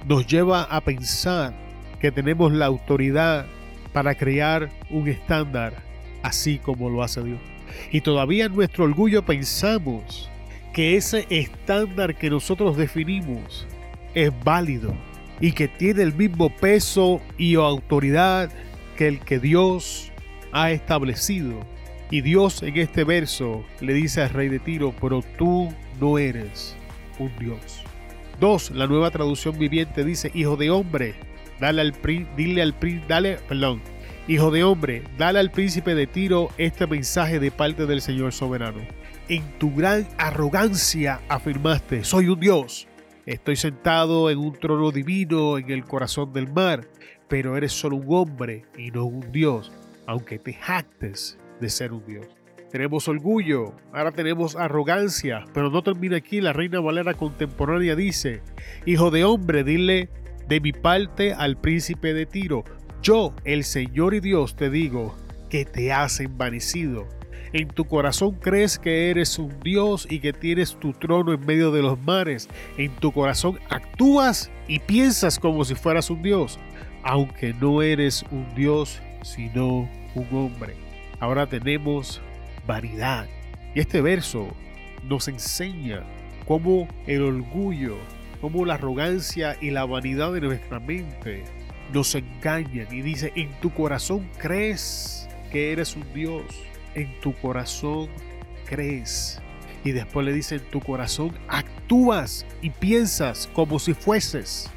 nos 0.07 0.27
lleva 0.27 0.63
a 0.63 0.81
pensar 0.81 1.53
que 1.99 2.11
tenemos 2.11 2.53
la 2.53 2.67
autoridad 2.67 3.47
para 3.91 4.15
crear 4.15 4.69
un 4.89 5.07
estándar 5.07 5.73
así 6.21 6.59
como 6.59 6.89
lo 6.89 7.01
hace 7.03 7.23
Dios. 7.23 7.39
Y 7.91 8.01
todavía 8.01 8.45
en 8.45 8.55
nuestro 8.55 8.85
orgullo 8.85 9.25
pensamos 9.25 10.29
que 10.73 10.95
ese 10.95 11.25
estándar 11.29 12.15
que 12.15 12.29
nosotros 12.29 12.77
definimos 12.77 13.67
es 14.13 14.31
válido 14.43 14.93
y 15.39 15.51
que 15.51 15.67
tiene 15.67 16.03
el 16.03 16.13
mismo 16.13 16.49
peso 16.49 17.19
y 17.37 17.55
autoridad 17.55 18.51
que 18.93 19.07
el 19.07 19.19
que 19.19 19.39
Dios 19.39 20.11
ha 20.51 20.71
establecido. 20.71 21.59
Y 22.09 22.21
Dios 22.21 22.61
en 22.63 22.77
este 22.77 23.03
verso 23.03 23.65
le 23.81 23.93
dice 23.93 24.21
al 24.21 24.29
rey 24.29 24.49
de 24.49 24.59
Tiro, 24.59 24.93
pero 25.01 25.23
tú 25.37 25.73
no 25.99 26.17
eres 26.17 26.75
un 27.19 27.31
Dios. 27.39 27.83
2. 28.39 28.71
La 28.71 28.87
nueva 28.87 29.11
traducción 29.11 29.57
viviente 29.57 30.03
dice, 30.03 30.31
hijo 30.33 30.55
de 30.55 30.69
hombre, 30.69 31.15
dale 31.59 31.81
al 31.81 31.93
dile 32.35 32.61
al 32.61 32.75
dale, 33.07 33.37
perdón, 33.47 33.81
hijo 34.27 34.51
de 34.51 34.63
hombre, 34.63 35.03
dale 35.17 35.39
al 35.39 35.51
príncipe 35.51 35.95
de 35.95 36.07
Tiro 36.07 36.49
este 36.57 36.87
mensaje 36.87 37.39
de 37.39 37.51
parte 37.51 37.85
del 37.85 38.01
Señor 38.01 38.33
soberano. 38.33 38.81
En 39.29 39.43
tu 39.57 39.73
gran 39.73 40.07
arrogancia 40.17 41.21
afirmaste, 41.29 42.03
soy 42.03 42.27
un 42.27 42.39
Dios. 42.39 42.87
Estoy 43.25 43.55
sentado 43.55 44.29
en 44.29 44.37
un 44.37 44.53
trono 44.53 44.91
divino 44.91 45.57
en 45.57 45.71
el 45.71 45.85
corazón 45.85 46.33
del 46.33 46.51
mar, 46.51 46.85
pero 47.33 47.57
eres 47.57 47.71
solo 47.71 47.95
un 47.95 48.05
hombre 48.09 48.63
y 48.77 48.91
no 48.91 49.05
un 49.05 49.31
Dios, 49.31 49.71
aunque 50.05 50.37
te 50.37 50.53
jactes 50.53 51.39
de 51.59 51.67
ser 51.67 51.91
un 51.91 52.05
Dios. 52.05 52.27
Tenemos 52.71 53.07
orgullo, 53.07 53.73
ahora 53.91 54.11
tenemos 54.11 54.55
arrogancia, 54.55 55.43
pero 55.51 55.71
no 55.71 55.81
termina 55.81 56.17
aquí. 56.17 56.41
La 56.41 56.53
Reina 56.53 56.79
Valera 56.79 57.15
contemporánea 57.15 57.95
dice, 57.95 58.43
Hijo 58.85 59.09
de 59.09 59.23
hombre, 59.23 59.63
dile 59.63 60.09
de 60.47 60.59
mi 60.59 60.73
parte 60.73 61.33
al 61.33 61.57
príncipe 61.59 62.13
de 62.13 62.27
Tiro, 62.27 62.65
yo, 63.01 63.33
el 63.45 63.63
Señor 63.63 64.13
y 64.13 64.19
Dios, 64.19 64.55
te 64.55 64.69
digo 64.69 65.15
que 65.49 65.65
te 65.65 65.91
has 65.91 66.19
envanecido. 66.19 67.07
En 67.51 67.67
tu 67.67 67.85
corazón 67.85 68.35
crees 68.35 68.77
que 68.77 69.09
eres 69.09 69.39
un 69.39 69.59
Dios 69.63 70.05
y 70.07 70.19
que 70.19 70.33
tienes 70.33 70.75
tu 70.79 70.93
trono 70.93 71.33
en 71.33 71.43
medio 71.47 71.71
de 71.71 71.81
los 71.81 71.99
mares. 71.99 72.47
En 72.77 72.91
tu 72.97 73.11
corazón 73.11 73.57
actúas 73.71 74.51
y 74.67 74.77
piensas 74.77 75.39
como 75.39 75.65
si 75.65 75.73
fueras 75.73 76.11
un 76.11 76.21
Dios, 76.21 76.59
aunque 77.03 77.53
no 77.53 77.81
eres 77.81 78.25
un 78.31 78.53
Dios, 78.55 79.01
sino 79.21 79.89
un 80.15 80.27
hombre. 80.31 80.75
Ahora 81.19 81.47
tenemos 81.47 82.21
vanidad. 82.65 83.27
Y 83.75 83.79
este 83.81 84.01
verso 84.01 84.47
nos 85.07 85.27
enseña 85.27 86.03
cómo 86.47 86.87
el 87.07 87.21
orgullo, 87.21 87.97
cómo 88.41 88.65
la 88.65 88.75
arrogancia 88.75 89.57
y 89.61 89.71
la 89.71 89.85
vanidad 89.85 90.33
de 90.33 90.41
nuestra 90.41 90.79
mente 90.79 91.43
nos 91.93 92.15
engañan. 92.15 92.87
Y 92.91 93.01
dice, 93.01 93.31
en 93.35 93.51
tu 93.59 93.73
corazón 93.73 94.29
crees 94.37 95.27
que 95.51 95.71
eres 95.71 95.95
un 95.95 96.13
Dios. 96.13 96.43
En 96.95 97.19
tu 97.21 97.33
corazón 97.33 98.09
crees. 98.65 99.41
Y 99.83 99.91
después 99.91 100.25
le 100.25 100.33
dice, 100.33 100.55
en 100.55 100.69
tu 100.71 100.79
corazón 100.79 101.33
actúas 101.47 102.45
y 102.61 102.69
piensas 102.69 103.49
como 103.53 103.79
si 103.79 103.93
fueses. 103.93 104.69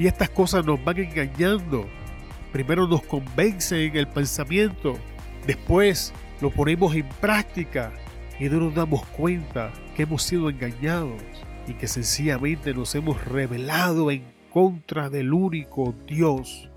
Y 0.00 0.06
estas 0.06 0.30
cosas 0.30 0.64
nos 0.64 0.82
van 0.82 0.96
engañando. 0.96 1.86
Primero 2.52 2.88
nos 2.88 3.02
convencen 3.02 3.80
en 3.80 3.96
el 3.98 4.08
pensamiento. 4.08 4.96
Después 5.46 6.14
lo 6.40 6.50
ponemos 6.50 6.94
en 6.94 7.06
práctica 7.20 7.92
y 8.38 8.48
no 8.48 8.60
nos 8.60 8.74
damos 8.74 9.04
cuenta 9.08 9.70
que 9.94 10.04
hemos 10.04 10.22
sido 10.22 10.48
engañados 10.48 11.20
y 11.68 11.74
que 11.74 11.86
sencillamente 11.86 12.72
nos 12.72 12.94
hemos 12.94 13.22
revelado 13.26 14.10
en 14.10 14.24
contra 14.50 15.10
del 15.10 15.34
único 15.34 15.94
Dios 16.06 16.70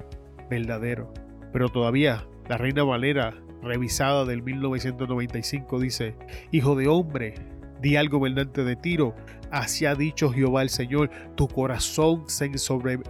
verdadero. 0.49 1.13
Pero 1.53 1.69
todavía 1.69 2.27
la 2.49 2.57
Reina 2.57 2.83
Valera, 2.83 3.33
revisada 3.61 4.25
del 4.25 4.43
1995, 4.43 5.79
dice, 5.79 6.17
Hijo 6.51 6.75
de 6.75 6.89
hombre, 6.89 7.35
di 7.81 7.95
algo 7.95 8.19
gobernante 8.19 8.65
de 8.65 8.75
Tiro, 8.75 9.15
así 9.53 9.85
ha 9.85 9.93
dicho 9.93 10.31
Jehová 10.31 10.63
el 10.63 10.69
Señor, 10.69 11.11
tu 11.35 11.47
corazón 11.47 12.23
se 12.27 12.51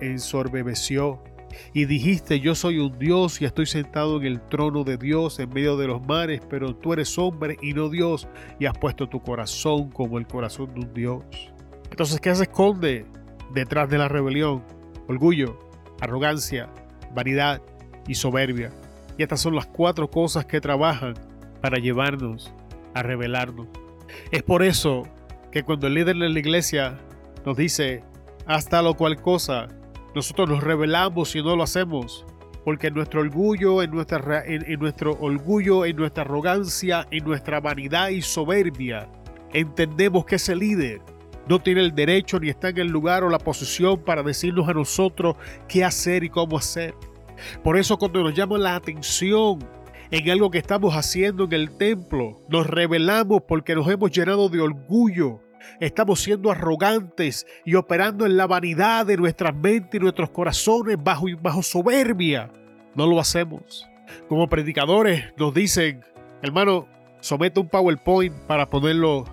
ensorbebeció 0.01 1.23
y 1.73 1.85
dijiste, 1.85 2.39
yo 2.39 2.53
soy 2.53 2.79
un 2.79 2.99
Dios 2.99 3.41
y 3.41 3.45
estoy 3.45 3.65
sentado 3.65 4.17
en 4.17 4.25
el 4.25 4.41
trono 4.49 4.83
de 4.83 4.97
Dios 4.97 5.39
en 5.39 5.49
medio 5.49 5.77
de 5.77 5.87
los 5.87 6.05
mares, 6.05 6.41
pero 6.49 6.75
tú 6.75 6.91
eres 6.93 7.17
hombre 7.17 7.57
y 7.61 7.73
no 7.73 7.89
Dios, 7.89 8.27
y 8.59 8.65
has 8.65 8.77
puesto 8.77 9.07
tu 9.07 9.21
corazón 9.21 9.89
como 9.91 10.17
el 10.17 10.27
corazón 10.27 10.73
de 10.73 10.81
un 10.81 10.93
Dios. 10.93 11.23
Entonces, 11.89 12.19
¿qué 12.19 12.35
se 12.35 12.43
esconde 12.43 13.05
detrás 13.53 13.89
de 13.89 13.99
la 13.99 14.09
rebelión? 14.09 14.63
Orgullo, 15.07 15.57
arrogancia, 16.01 16.69
vanidad 17.13 17.61
y 18.07 18.15
soberbia. 18.15 18.71
Y 19.17 19.23
estas 19.23 19.39
son 19.39 19.55
las 19.55 19.67
cuatro 19.67 20.09
cosas 20.09 20.45
que 20.45 20.59
trabajan 20.59 21.13
para 21.61 21.77
llevarnos 21.77 22.51
a 22.93 23.03
rebelarnos. 23.03 23.67
Es 24.31 24.43
por 24.43 24.63
eso 24.63 25.03
que 25.53 25.61
cuando 25.61 25.85
el 25.85 25.93
líder 25.93 26.17
de 26.17 26.29
la 26.29 26.39
iglesia 26.39 26.97
nos 27.45 27.55
dice, 27.55 28.03
hasta 28.47 28.81
lo 28.81 28.95
cual 28.95 29.21
cosa 29.21 29.67
nosotros 30.15 30.49
nos 30.49 30.63
rebelamos 30.63 31.35
y 31.35 31.43
no 31.43 31.55
lo 31.55 31.61
hacemos. 31.61 32.25
Porque 32.65 32.87
en 32.87 32.95
nuestro 32.95 33.21
orgullo, 33.21 33.83
en, 33.83 33.91
nuestra, 33.91 34.43
en, 34.45 34.79
nuestro 34.79 35.11
orgullo, 35.19 35.85
en 35.85 35.95
nuestra 35.95 36.23
arrogancia, 36.23 37.07
en 37.11 37.23
nuestra 37.23 37.59
vanidad 37.59 38.09
y 38.09 38.23
soberbia, 38.23 39.07
entendemos 39.53 40.25
que 40.25 40.37
ese 40.37 40.55
líder 40.55 41.01
no 41.47 41.59
tiene 41.59 41.81
el 41.81 41.93
derecho 41.93 42.39
ni 42.39 42.49
está 42.49 42.69
en 42.69 42.79
el 42.79 42.87
lugar 42.87 43.23
o 43.23 43.29
la 43.29 43.37
posición 43.37 43.99
para 44.03 44.23
decirnos 44.23 44.67
a 44.67 44.73
nosotros 44.73 45.35
qué 45.67 45.83
hacer 45.83 46.23
y 46.23 46.29
cómo 46.29 46.57
hacer. 46.57 46.95
Por 47.63 47.77
eso 47.77 47.97
cuando 47.97 48.23
nos 48.23 48.33
llama 48.33 48.57
la 48.57 48.75
atención 48.75 49.59
en 50.13 50.29
algo 50.29 50.51
que 50.51 50.59
estamos 50.59 50.95
haciendo 50.95 51.45
en 51.45 51.53
el 51.53 51.75
templo, 51.75 52.39
nos 52.47 52.67
rebelamos 52.67 53.41
porque 53.47 53.73
nos 53.75 53.87
hemos 53.89 54.11
llenado 54.11 54.47
de 54.47 54.61
orgullo 54.61 55.41
Estamos 55.79 56.21
siendo 56.21 56.51
arrogantes 56.51 57.45
y 57.65 57.75
operando 57.75 58.25
en 58.25 58.37
la 58.37 58.47
vanidad 58.47 59.05
de 59.05 59.17
nuestras 59.17 59.55
mentes 59.55 59.99
y 59.99 60.03
nuestros 60.03 60.29
corazones 60.29 60.97
bajo, 61.01 61.25
bajo 61.41 61.63
soberbia. 61.63 62.51
No 62.95 63.07
lo 63.07 63.19
hacemos. 63.19 63.87
Como 64.27 64.47
predicadores 64.49 65.33
nos 65.37 65.53
dicen, 65.53 66.01
hermano, 66.41 66.87
somete 67.21 67.59
un 67.59 67.69
PowerPoint 67.69 68.35
para 68.45 68.69
ponerlo 68.69 69.25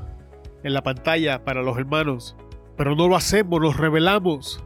en 0.62 0.72
la 0.72 0.82
pantalla 0.82 1.44
para 1.44 1.62
los 1.62 1.76
hermanos. 1.76 2.36
Pero 2.76 2.94
no 2.94 3.08
lo 3.08 3.16
hacemos, 3.16 3.60
nos 3.60 3.76
revelamos. 3.76 4.64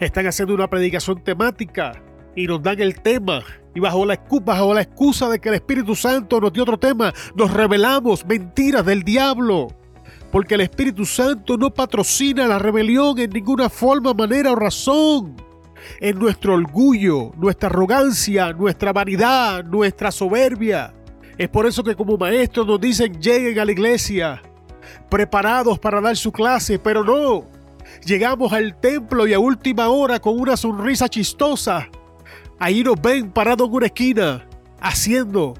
Están 0.00 0.26
haciendo 0.26 0.54
una 0.54 0.68
predicación 0.68 1.22
temática 1.22 2.02
y 2.34 2.46
nos 2.46 2.62
dan 2.62 2.80
el 2.80 3.00
tema. 3.00 3.42
Y 3.76 3.80
bajo 3.80 4.06
la, 4.06 4.18
bajo 4.42 4.74
la 4.74 4.80
excusa 4.80 5.28
de 5.28 5.38
que 5.38 5.50
el 5.50 5.56
Espíritu 5.56 5.94
Santo 5.94 6.40
nos 6.40 6.52
dio 6.52 6.62
otro 6.62 6.78
tema, 6.78 7.12
nos 7.34 7.52
revelamos 7.52 8.24
mentiras 8.26 8.84
del 8.86 9.02
diablo 9.02 9.68
porque 10.32 10.54
el 10.54 10.62
Espíritu 10.62 11.04
Santo 11.04 11.56
no 11.56 11.72
patrocina 11.72 12.46
la 12.46 12.58
rebelión 12.58 13.18
en 13.18 13.30
ninguna 13.30 13.68
forma, 13.68 14.12
manera 14.12 14.52
o 14.52 14.54
razón. 14.54 15.36
En 16.00 16.18
nuestro 16.18 16.54
orgullo, 16.54 17.32
nuestra 17.36 17.68
arrogancia, 17.68 18.52
nuestra 18.52 18.92
vanidad, 18.92 19.64
nuestra 19.64 20.10
soberbia. 20.10 20.92
Es 21.38 21.48
por 21.48 21.66
eso 21.66 21.84
que 21.84 21.94
como 21.94 22.16
maestros 22.16 22.66
nos 22.66 22.80
dicen 22.80 23.20
lleguen 23.20 23.58
a 23.58 23.64
la 23.64 23.72
iglesia, 23.72 24.42
preparados 25.08 25.78
para 25.78 26.00
dar 26.00 26.16
su 26.16 26.32
clase, 26.32 26.78
pero 26.78 27.04
no. 27.04 27.44
Llegamos 28.04 28.52
al 28.52 28.78
templo 28.80 29.26
y 29.26 29.32
a 29.32 29.38
última 29.38 29.88
hora 29.88 30.18
con 30.18 30.38
una 30.38 30.56
sonrisa 30.56 31.08
chistosa. 31.08 31.88
Ahí 32.58 32.82
nos 32.82 33.00
ven 33.00 33.30
parados 33.30 33.68
en 33.68 33.74
una 33.74 33.86
esquina, 33.86 34.46
haciendo 34.80 35.54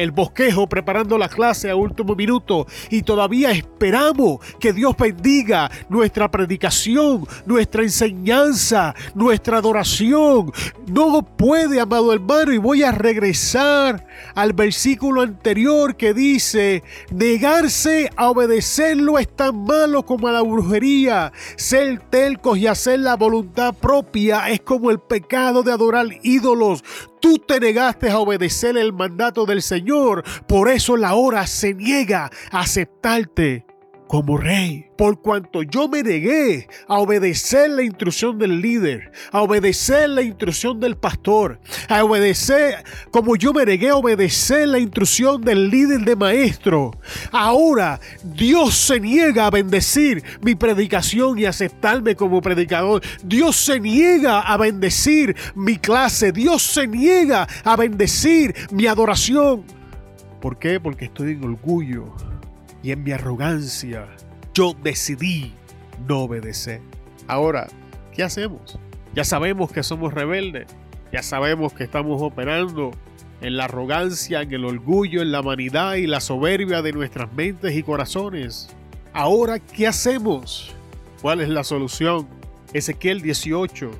el 0.00 0.12
bosquejo 0.12 0.66
preparando 0.66 1.18
la 1.18 1.28
clase 1.28 1.70
a 1.70 1.76
último 1.76 2.14
minuto 2.14 2.66
y 2.88 3.02
todavía 3.02 3.50
esperamos 3.50 4.38
que 4.58 4.72
Dios 4.72 4.96
bendiga 4.96 5.70
nuestra 5.88 6.30
predicación, 6.30 7.26
nuestra 7.44 7.82
enseñanza, 7.82 8.94
nuestra 9.14 9.58
adoración. 9.58 10.52
No 10.86 11.22
puede, 11.22 11.80
amado 11.80 12.12
hermano, 12.12 12.52
y 12.52 12.58
voy 12.58 12.82
a 12.82 12.92
regresar 12.92 14.06
al 14.34 14.52
versículo 14.54 15.20
anterior 15.22 15.96
que 15.96 16.14
dice, 16.14 16.82
negarse 17.10 18.10
a 18.16 18.30
obedecerlo 18.30 19.18
es 19.18 19.28
tan 19.28 19.64
malo 19.64 20.04
como 20.06 20.28
a 20.28 20.32
la 20.32 20.42
brujería, 20.42 21.32
ser 21.56 22.00
telcos 22.10 22.58
y 22.58 22.66
hacer 22.66 23.00
la 23.00 23.16
voluntad 23.16 23.74
propia 23.74 24.48
es 24.48 24.60
como 24.60 24.90
el 24.90 24.98
pecado 24.98 25.62
de 25.62 25.72
adorar 25.72 26.06
ídolos. 26.22 26.82
Tú 27.20 27.38
te 27.38 27.60
negaste 27.60 28.10
a 28.10 28.18
obedecer 28.18 28.76
el 28.76 28.92
mandato 28.92 29.46
del 29.46 29.62
Señor, 29.62 30.24
por 30.46 30.68
eso 30.68 30.96
la 30.96 31.14
hora 31.14 31.46
se 31.46 31.74
niega 31.74 32.30
a 32.50 32.60
aceptarte 32.60 33.66
como 34.10 34.36
rey, 34.36 34.86
por 34.98 35.22
cuanto 35.22 35.62
yo 35.62 35.86
me 35.86 36.02
negué 36.02 36.66
a 36.88 36.98
obedecer 36.98 37.70
la 37.70 37.84
instrucción 37.84 38.40
del 38.40 38.60
líder, 38.60 39.12
a 39.30 39.40
obedecer 39.42 40.10
la 40.10 40.22
instrucción 40.22 40.80
del 40.80 40.96
pastor, 40.96 41.60
a 41.88 42.02
obedecer 42.02 42.82
como 43.12 43.36
yo 43.36 43.52
me 43.52 43.64
negué 43.64 43.90
a 43.90 43.94
obedecer 43.94 44.66
la 44.66 44.80
instrucción 44.80 45.40
del 45.42 45.70
líder 45.70 46.00
de 46.00 46.16
maestro. 46.16 46.90
Ahora 47.30 48.00
Dios 48.24 48.74
se 48.74 48.98
niega 48.98 49.46
a 49.46 49.50
bendecir 49.50 50.24
mi 50.42 50.56
predicación 50.56 51.38
y 51.38 51.44
aceptarme 51.44 52.16
como 52.16 52.42
predicador. 52.42 53.02
Dios 53.22 53.54
se 53.54 53.78
niega 53.78 54.40
a 54.40 54.56
bendecir 54.56 55.36
mi 55.54 55.76
clase. 55.76 56.32
Dios 56.32 56.62
se 56.64 56.88
niega 56.88 57.46
a 57.62 57.76
bendecir 57.76 58.56
mi 58.72 58.88
adoración. 58.88 59.62
¿Por 60.40 60.58
qué? 60.58 60.80
Porque 60.80 61.04
estoy 61.04 61.34
en 61.34 61.44
orgullo 61.44 62.12
y 62.82 62.92
en 62.92 63.02
mi 63.02 63.12
arrogancia 63.12 64.06
yo 64.54 64.74
decidí 64.82 65.52
no 66.06 66.20
obedecer. 66.20 66.80
Ahora, 67.26 67.68
¿qué 68.12 68.22
hacemos? 68.22 68.78
Ya 69.14 69.24
sabemos 69.24 69.72
que 69.72 69.82
somos 69.82 70.14
rebeldes, 70.14 70.66
ya 71.12 71.22
sabemos 71.22 71.72
que 71.72 71.84
estamos 71.84 72.22
operando 72.22 72.92
en 73.40 73.56
la 73.56 73.64
arrogancia, 73.64 74.42
en 74.42 74.52
el 74.52 74.64
orgullo, 74.64 75.22
en 75.22 75.32
la 75.32 75.40
vanidad 75.40 75.94
y 75.94 76.06
la 76.06 76.20
soberbia 76.20 76.82
de 76.82 76.92
nuestras 76.92 77.32
mentes 77.32 77.74
y 77.74 77.82
corazones. 77.82 78.68
Ahora, 79.12 79.58
¿qué 79.58 79.86
hacemos? 79.86 80.74
¿Cuál 81.22 81.40
es 81.40 81.48
la 81.48 81.64
solución? 81.64 82.28
Ezequiel 82.72 83.20
18, 83.22 83.90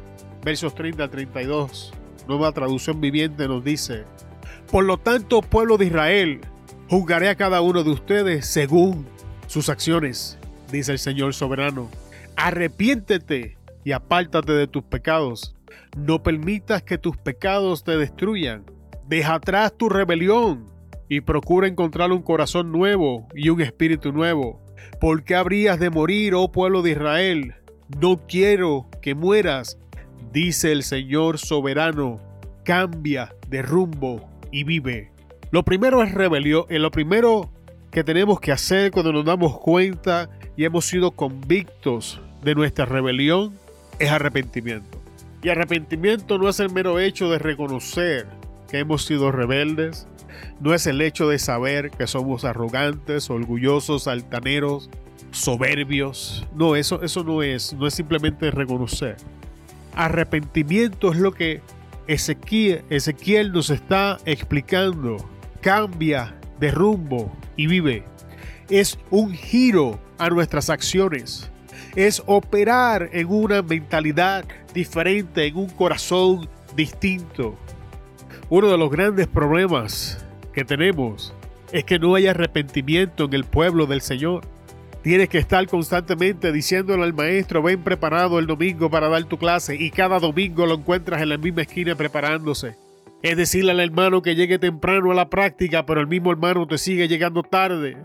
versos 0.45 0.75
30 0.75 1.05
a 1.05 1.09
32, 1.09 1.93
nueva 2.29 2.53
traducción 2.53 3.01
viviente 3.01 3.49
nos 3.49 3.65
dice, 3.65 4.05
Por 4.71 4.85
lo 4.85 4.99
tanto, 4.99 5.43
pueblo 5.43 5.77
de 5.77 5.87
Israel, 5.87 6.41
Juzgaré 6.91 7.29
a 7.29 7.37
cada 7.37 7.61
uno 7.61 7.85
de 7.85 7.91
ustedes 7.91 8.47
según 8.47 9.07
sus 9.47 9.69
acciones, 9.69 10.41
dice 10.73 10.91
el 10.91 10.99
Señor 10.99 11.35
soberano. 11.35 11.89
Arrepiéntete 12.35 13.57
y 13.85 13.93
apártate 13.93 14.55
de 14.55 14.67
tus 14.67 14.83
pecados. 14.83 15.55
No 15.97 16.25
permitas 16.25 16.83
que 16.83 16.99
tus 16.99 17.17
pecados 17.17 17.85
te 17.85 17.97
destruyan. 17.97 18.65
Deja 19.07 19.35
atrás 19.35 19.73
tu 19.77 19.89
rebelión 19.89 20.67
y 21.09 21.21
procura 21.21 21.69
encontrar 21.69 22.11
un 22.11 22.23
corazón 22.23 22.73
nuevo 22.73 23.29
y 23.37 23.51
un 23.51 23.61
espíritu 23.61 24.11
nuevo. 24.11 24.61
¿Por 25.01 25.23
qué 25.23 25.37
habrías 25.37 25.79
de 25.79 25.91
morir, 25.91 26.35
oh 26.35 26.51
pueblo 26.51 26.83
de 26.83 26.91
Israel? 26.91 27.55
No 28.01 28.27
quiero 28.27 28.89
que 29.01 29.15
mueras, 29.15 29.79
dice 30.33 30.73
el 30.73 30.83
Señor 30.83 31.39
soberano. 31.39 32.21
Cambia 32.65 33.33
de 33.47 33.63
rumbo 33.63 34.29
y 34.51 34.65
vive. 34.65 35.13
Lo 35.51 35.65
primero 35.65 36.03
es 36.03 36.13
rebelión. 36.13 36.65
Eh, 36.69 36.79
lo 36.79 36.91
primero 36.91 37.51
que 37.91 38.05
tenemos 38.05 38.41
que 38.41 38.53
hacer 38.53 38.93
cuando 38.93 39.13
nos 39.13 39.25
damos 39.25 39.59
cuenta 39.59 40.31
y 40.57 40.65
hemos 40.65 40.85
sido 40.85 41.11
convictos 41.11 42.21
de 42.43 42.55
nuestra 42.55 42.85
rebelión 42.85 43.53
es 43.99 44.11
arrepentimiento. 44.11 44.99
Y 45.43 45.49
arrepentimiento 45.49 46.39
no 46.39 46.49
es 46.49 46.61
el 46.61 46.71
mero 46.71 47.01
hecho 47.01 47.31
de 47.31 47.39
reconocer 47.39 48.27
que 48.69 48.79
hemos 48.79 49.05
sido 49.05 49.33
rebeldes, 49.33 50.07
no 50.61 50.75
es 50.75 50.87
el 50.87 51.01
hecho 51.01 51.29
de 51.29 51.39
saber 51.39 51.91
que 51.91 52.07
somos 52.07 52.45
arrogantes, 52.45 53.31
orgullosos, 53.31 54.07
altaneros, 54.07 54.89
soberbios. 55.33 56.47
No, 56.55 56.77
eso, 56.77 57.03
eso 57.03 57.25
no 57.25 57.43
es, 57.43 57.73
no 57.73 57.87
es 57.89 57.95
simplemente 57.95 58.51
reconocer. 58.53 59.17
Arrepentimiento 59.95 61.11
es 61.13 61.19
lo 61.19 61.33
que 61.33 61.63
Ezequiel, 62.07 62.85
Ezequiel 62.91 63.53
nos 63.53 63.71
está 63.71 64.19
explicando 64.25 65.17
cambia 65.61 66.35
de 66.59 66.71
rumbo 66.71 67.33
y 67.57 67.67
vive. 67.67 68.05
Es 68.69 68.99
un 69.11 69.33
giro 69.33 69.99
a 70.19 70.29
nuestras 70.29 70.71
acciones. 70.71 71.51
Es 71.97 72.23
operar 72.27 73.11
en 73.13 73.27
una 73.29 73.63
mentalidad 73.63 74.45
diferente, 74.73 75.47
en 75.47 75.57
un 75.57 75.69
corazón 75.71 76.49
distinto. 76.77 77.57
Uno 78.49 78.69
de 78.69 78.79
los 78.79 78.91
grandes 78.91 79.27
problemas 79.27 80.25
que 80.53 80.65
tenemos 80.65 81.35
es 81.73 81.85
que 81.85 81.99
no 81.99 82.15
hay 82.15 82.27
arrepentimiento 82.27 83.25
en 83.25 83.35
el 83.35 83.45
pueblo 83.45 83.87
del 83.87 84.01
Señor. 84.01 84.43
Tienes 85.03 85.29
que 85.29 85.39
estar 85.39 85.67
constantemente 85.67 86.53
diciéndole 86.53 87.05
al 87.05 87.15
maestro, 87.15 87.63
ven 87.63 87.83
preparado 87.83 88.39
el 88.39 88.47
domingo 88.47 88.91
para 88.91 89.09
dar 89.09 89.25
tu 89.25 89.39
clase 89.39 89.75
y 89.77 89.91
cada 89.91 90.19
domingo 90.19 90.67
lo 90.67 90.75
encuentras 90.75 91.23
en 91.23 91.31
la 91.31 91.39
misma 91.39 91.63
esquina 91.63 91.95
preparándose. 91.95 92.77
Es 93.23 93.37
decirle 93.37 93.73
al 93.73 93.81
hermano 93.81 94.23
que 94.23 94.35
llegue 94.35 94.59
temprano 94.59 95.11
a 95.11 95.15
la 95.15 95.29
práctica, 95.29 95.85
pero 95.85 96.01
el 96.01 96.07
mismo 96.07 96.31
hermano 96.31 96.67
te 96.67 96.79
sigue 96.79 97.07
llegando 97.07 97.43
tarde. 97.43 97.99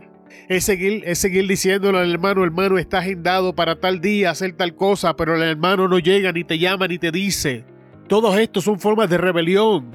Es 0.49 0.65
seguir, 0.65 1.03
es 1.05 1.19
seguir 1.19 1.47
diciéndole 1.47 1.99
al 1.99 2.11
hermano, 2.11 2.43
hermano, 2.43 2.77
está 2.77 2.99
agendado 2.99 3.55
para 3.55 3.79
tal 3.79 4.01
día 4.01 4.31
hacer 4.31 4.53
tal 4.53 4.75
cosa, 4.75 5.15
pero 5.15 5.35
el 5.35 5.41
hermano 5.41 5.87
no 5.87 5.99
llega, 5.99 6.33
ni 6.33 6.43
te 6.43 6.59
llama, 6.59 6.87
ni 6.87 6.97
te 6.97 7.11
dice. 7.11 7.63
Todos 8.07 8.37
estos 8.37 8.65
son 8.65 8.77
formas 8.77 9.09
de 9.09 9.17
rebelión. 9.17 9.91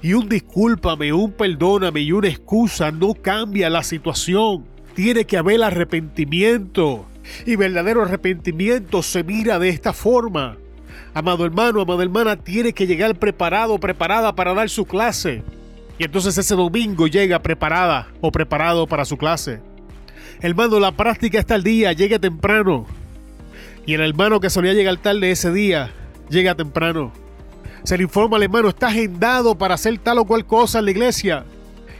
Y 0.00 0.14
un 0.14 0.28
discúlpame, 0.28 1.12
un 1.12 1.32
perdóname 1.32 2.00
y 2.00 2.12
una 2.12 2.28
excusa 2.28 2.92
no 2.92 3.14
cambia 3.14 3.68
la 3.68 3.82
situación. 3.82 4.64
Tiene 4.94 5.24
que 5.24 5.38
haber 5.38 5.62
arrepentimiento. 5.62 7.06
Y 7.46 7.56
verdadero 7.56 8.02
arrepentimiento 8.02 9.02
se 9.02 9.24
mira 9.24 9.58
de 9.58 9.70
esta 9.70 9.92
forma. 9.92 10.56
Amado 11.14 11.44
hermano, 11.44 11.82
amada 11.82 12.02
hermana, 12.02 12.36
tiene 12.36 12.72
que 12.72 12.86
llegar 12.86 13.14
preparado, 13.18 13.78
preparada 13.78 14.34
para 14.34 14.54
dar 14.54 14.70
su 14.70 14.86
clase. 14.86 15.42
Y 15.98 16.04
entonces 16.04 16.38
ese 16.38 16.54
domingo 16.54 17.06
llega 17.06 17.42
preparada 17.42 18.08
o 18.22 18.32
preparado 18.32 18.86
para 18.86 19.04
su 19.04 19.18
clase. 19.18 19.60
Hermano, 20.40 20.80
la 20.80 20.92
práctica 20.92 21.38
está 21.38 21.54
al 21.54 21.62
día, 21.62 21.92
llega 21.92 22.18
temprano. 22.18 22.86
Y 23.84 23.92
el 23.92 24.00
hermano 24.00 24.40
que 24.40 24.48
solía 24.48 24.72
llegar 24.72 24.96
tarde 24.96 25.30
ese 25.30 25.52
día, 25.52 25.92
llega 26.30 26.54
temprano. 26.54 27.12
Se 27.84 27.98
le 27.98 28.04
informa 28.04 28.38
al 28.38 28.44
hermano, 28.44 28.68
está 28.70 28.86
agendado 28.88 29.56
para 29.56 29.74
hacer 29.74 29.98
tal 29.98 30.18
o 30.18 30.24
cual 30.24 30.46
cosa 30.46 30.78
en 30.78 30.86
la 30.86 30.90
iglesia. 30.92 31.44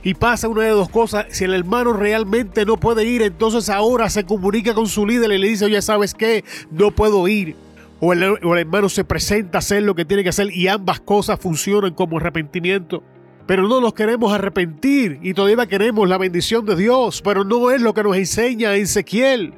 Y 0.03 0.15
pasa 0.15 0.49
una 0.49 0.63
de 0.63 0.71
dos 0.71 0.89
cosas. 0.89 1.27
Si 1.31 1.45
el 1.45 1.53
hermano 1.53 1.93
realmente 1.93 2.65
no 2.65 2.79
puede 2.79 3.05
ir, 3.05 3.21
entonces 3.21 3.69
ahora 3.69 4.09
se 4.09 4.25
comunica 4.25 4.73
con 4.73 4.89
su 4.89 5.07
líder 5.07 5.31
y 5.33 5.39
le 5.39 5.49
dice, 5.49 5.67
oye, 5.67 5.83
¿sabes 5.83 6.15
qué? 6.15 6.45
No 6.71 6.93
puedo 6.93 7.29
ir 7.29 7.57
o 8.05 8.13
el, 8.13 8.59
hermano 8.59 8.89
se 8.89 9.05
presenta 9.05 9.59
a 9.59 9.61
hacer 9.61 9.85
lo 9.85 9.95
que 9.95 10.05
tiene 10.05 10.25
que 10.25 10.31
hacer 10.31 10.51
y 10.53 10.67
ambas 10.67 10.99
cosas 10.99 11.39
funcionan 11.39 11.95
como 11.95 12.17
arrepentimiento. 12.17 13.05
Pero 13.47 13.69
no 13.69 13.81
nos 13.81 13.95
queremos 13.95 14.33
arrepentir 14.33 15.21
y 15.23 15.35
todavía 15.35 15.69
queremos 15.69 16.09
la 16.09 16.19
bendición 16.19 16.67
de 16.67 16.75
Dios, 16.75 17.23
pero 17.23 17.45
no 17.45 17.71
es 17.71 17.81
lo 17.81 17.95
que 17.95 18.03
nos 18.03 18.17
enseña 18.17 18.75
Ezequiel. 18.75 19.55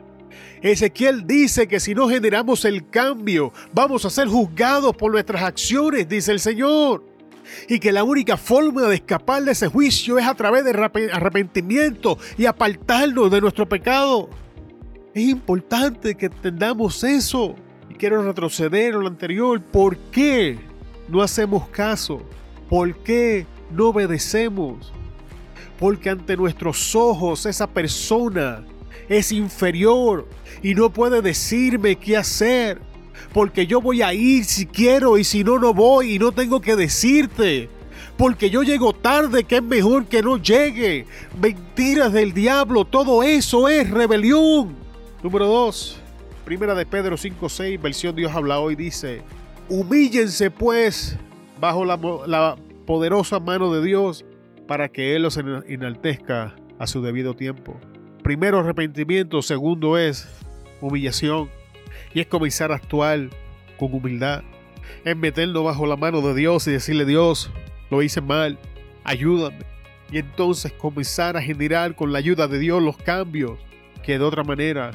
Ezequiel 0.61 1.27
dice 1.27 1.67
que 1.67 1.81
si 1.81 1.95
no 1.95 2.07
generamos 2.07 2.67
el 2.67 2.91
cambio, 2.91 3.51
vamos 3.73 4.05
a 4.05 4.11
ser 4.11 4.29
juzgados 4.29 4.95
por 4.95 5.11
nuestras 5.11 5.43
acciones, 5.43 6.07
dice 6.07 6.31
el 6.31 6.41
Señor. 6.41 7.03
Y 7.67 7.79
que 7.79 7.93
la 7.93 8.05
única 8.05 8.37
forma 8.37 8.83
de 8.83 8.97
escapar 8.97 9.43
de 9.43 9.53
ese 9.53 9.69
juicio 9.69 10.19
es 10.19 10.27
a 10.27 10.35
través 10.35 10.65
de 10.65 10.71
arrepentimiento 11.13 12.19
y 12.37 12.45
apartarnos 12.45 13.31
de 13.31 13.41
nuestro 13.41 13.67
pecado. 13.67 14.29
Es 15.15 15.23
importante 15.23 16.15
que 16.15 16.27
entendamos 16.27 17.03
eso 17.05 17.55
quiero 17.99 18.23
retroceder 18.23 18.95
a 18.95 18.99
lo 18.99 19.07
anterior. 19.07 19.61
¿Por 19.61 19.97
qué 19.97 20.59
no 21.09 21.23
hacemos 21.23 21.69
caso? 21.69 22.23
¿Por 22.69 22.95
qué 22.99 23.47
no 23.71 23.89
obedecemos? 23.89 24.93
Porque 25.79 26.11
ante 26.11 26.37
nuestros 26.37 26.95
ojos 26.95 27.47
esa 27.47 27.67
persona 27.67 28.65
es 29.09 29.33
inferior 29.33 30.29
y 30.63 30.75
no 30.75 30.91
puede 30.91 31.23
decirme 31.23 31.97
qué 31.97 32.17
hacer. 32.17 32.81
Porque 33.33 33.67
yo 33.67 33.81
voy 33.81 34.03
a 34.03 34.13
ir 34.13 34.45
si 34.45 34.67
quiero 34.67 35.19
y 35.19 35.25
si 35.25 35.45
no, 35.45 35.59
no 35.59 35.75
voy 35.75 36.15
y 36.15 36.19
no 36.19 36.33
tengo 36.33 36.61
que 36.61 36.77
decirte. 36.77 37.69
Porque 38.17 38.49
yo 38.49 38.63
llego 38.63 38.93
tarde, 38.93 39.45
que 39.45 39.57
es 39.57 39.63
mejor 39.63 40.07
que 40.07 40.23
no 40.23 40.37
llegue. 40.37 41.07
Mentiras 41.41 42.13
del 42.13 42.33
diablo, 42.33 42.85
todo 42.85 43.23
eso 43.23 43.69
es 43.69 43.91
rebelión. 43.91 44.77
Número 45.23 45.47
dos, 45.47 46.01
Primera 46.45 46.75
de 46.75 46.85
Pedro 46.85 47.17
5.6, 47.17 47.81
versión 47.81 48.15
Dios 48.15 48.31
habla 48.33 48.59
hoy, 48.59 48.77
dice, 48.77 49.23
humíllense 49.71 50.51
pues 50.51 51.17
bajo 51.59 51.87
la, 51.87 52.57
poderosa 52.87 53.41
mano 53.41 53.73
de 53.73 53.83
Dios 53.83 54.27
para 54.69 54.91
que 54.91 55.17
Él 55.17 55.23
los 55.23 55.39
enaltezca 55.39 56.55
a 56.79 56.87
su 56.87 57.01
debido 57.01 57.35
tiempo. 57.35 57.81
Primero 58.23 58.59
arrepentimiento, 58.61 59.41
segundo 59.41 59.97
es 59.97 60.29
humillación 60.83 61.49
y 62.13 62.21
es 62.21 62.27
comenzar 62.27 62.73
a 62.73 62.77
actuar 62.77 63.31
con 63.79 63.95
humildad. 63.95 64.43
Es 65.07 65.17
meternos 65.17 65.65
bajo 65.65 65.87
la 65.87 65.97
mano 65.97 66.21
de 66.21 66.35
Dios 66.35 66.67
y 66.67 66.73
decirle 66.73 67.07
Dios, 67.07 67.51
lo 67.91 68.03
hice 68.03 68.21
mal, 68.21 68.59
ayúdame. 69.03 69.65
Y 70.13 70.19
entonces 70.19 70.73
comenzar 70.73 71.39
a 71.39 71.43
generar 71.43 71.97
con 71.97 72.13
la 72.13 72.19
ayuda 72.19 72.49
de 72.49 72.59
Dios 72.59 72.83
los 72.83 72.99
cambios 72.99 73.59
que 74.03 74.19
de 74.19 74.25
otra 74.25 74.45
manera 74.45 74.91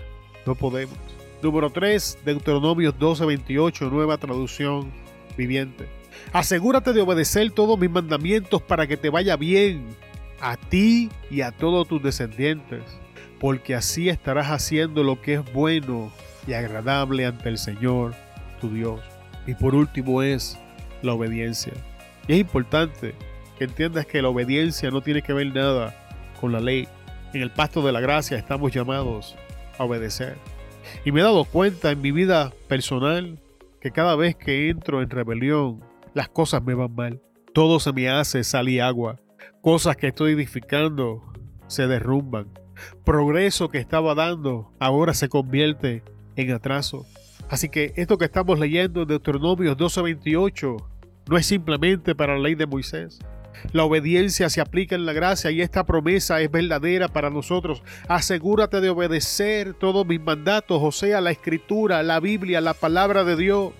no 0.45 0.53
podemos. 0.53 1.18
Número 1.41 1.69
3, 1.69 2.19
Deuteronomios 2.25 2.95
12:28, 2.99 3.89
nueva 3.89 4.17
traducción 4.17 4.91
viviente. 5.38 5.88
Asegúrate 6.34 6.91
de 6.91 7.02
obedecer 7.02 7.49
todos 7.52 7.80
mis 7.80 7.89
mandamientos 7.89 8.62
para 8.62 8.88
que 8.88 8.97
te 8.97 9.10
vaya 9.10 9.38
bien 9.38 9.86
a 10.41 10.58
ti 10.58 11.10
y 11.32 11.41
a 11.41 11.52
todos 11.52 11.88
tus 11.88 12.04
descendientes, 12.04 12.84
porque 13.39 13.73
así 13.73 14.10
estarás 14.10 14.47
haciendo 14.47 15.04
lo 15.04 15.21
que 15.21 15.36
es 15.36 15.54
bueno 15.54 16.12
y 16.45 16.54
agradable 16.54 17.25
ante 17.25 17.47
el 17.47 17.58
Señor, 17.58 18.13
tu 18.60 18.69
Dios. 18.69 18.99
Y 19.47 19.54
por 19.54 19.75
último 19.75 20.21
es 20.21 20.60
la 21.02 21.13
obediencia. 21.13 21.73
Y 22.28 22.34
es 22.34 22.39
importante 22.39 23.15
que 23.58 23.63
entiendas 23.63 24.06
que 24.06 24.21
la 24.21 24.28
obediencia 24.28 24.91
no 24.91 25.02
tiene 25.02 25.21
que 25.21 25.34
ver 25.34 25.54
nada 25.54 25.95
con 26.41 26.52
la 26.52 26.60
ley. 26.60 26.88
En 27.34 27.41
el 27.41 27.52
pasto 27.52 27.82
de 27.82 27.93
la 27.93 28.02
gracia 28.02 28.38
estamos 28.38 28.73
llamados 28.73 29.36
a 29.78 29.86
obedecer. 29.86 30.38
Y 31.06 31.12
me 31.12 31.21
he 31.21 31.23
dado 31.23 31.45
cuenta 31.45 31.91
en 31.91 32.02
mi 32.02 32.12
vida 32.12 32.54
personal 32.67 33.39
que 33.82 33.91
cada 33.91 34.15
vez 34.15 34.36
que 34.36 34.69
entro 34.69 35.02
en 35.02 35.10
rebelión, 35.10 35.82
las 36.13 36.30
cosas 36.30 36.63
me 36.63 36.73
van 36.73 36.95
mal. 36.95 37.21
Todo 37.54 37.80
se 37.80 37.93
me 37.93 38.10
hace 38.10 38.43
sal 38.43 38.69
y 38.69 38.80
agua. 38.80 39.19
Cosas 39.62 39.95
que 39.97 40.08
estoy 40.08 40.34
edificando 40.34 41.23
se 41.67 41.88
derrumban. 41.88 42.47
Progreso 43.04 43.69
que 43.69 43.78
estaba 43.78 44.15
dando 44.15 44.71
ahora 44.80 45.13
se 45.13 45.30
convierte 45.30 46.04
en 46.36 46.52
atraso. 46.52 47.06
Así 47.49 47.69
que 47.69 47.93
esto 47.95 48.17
que 48.17 48.25
estamos 48.25 48.60
leyendo 48.60 49.02
en 49.02 49.08
Deuteronomios 49.08 49.75
12:28 49.78 50.78
no 51.28 51.38
es 51.38 51.45
simplemente 51.45 52.15
para 52.15 52.34
la 52.34 52.39
ley 52.39 52.56
de 52.56 52.67
Moisés. 52.67 53.19
La 53.71 53.83
obediencia 53.83 54.49
se 54.49 54.62
aplica 54.62 54.95
en 54.95 55.05
la 55.05 55.13
gracia 55.13 55.51
y 55.51 55.62
esta 55.62 55.85
promesa 55.85 56.41
es 56.41 56.49
verdadera 56.49 57.07
para 57.07 57.29
nosotros. 57.29 57.83
Asegúrate 58.07 58.81
de 58.81 58.89
obedecer 58.89 59.73
todos 59.73 60.05
mis 60.05 60.21
mandatos, 60.21 60.79
o 60.81 60.91
sea, 60.91 61.21
la 61.21 61.31
escritura, 61.31 62.01
la 62.03 62.19
Biblia, 62.19 62.62
la 62.62 62.73
palabra 62.73 63.23
de 63.23 63.35
Dios, 63.35 63.73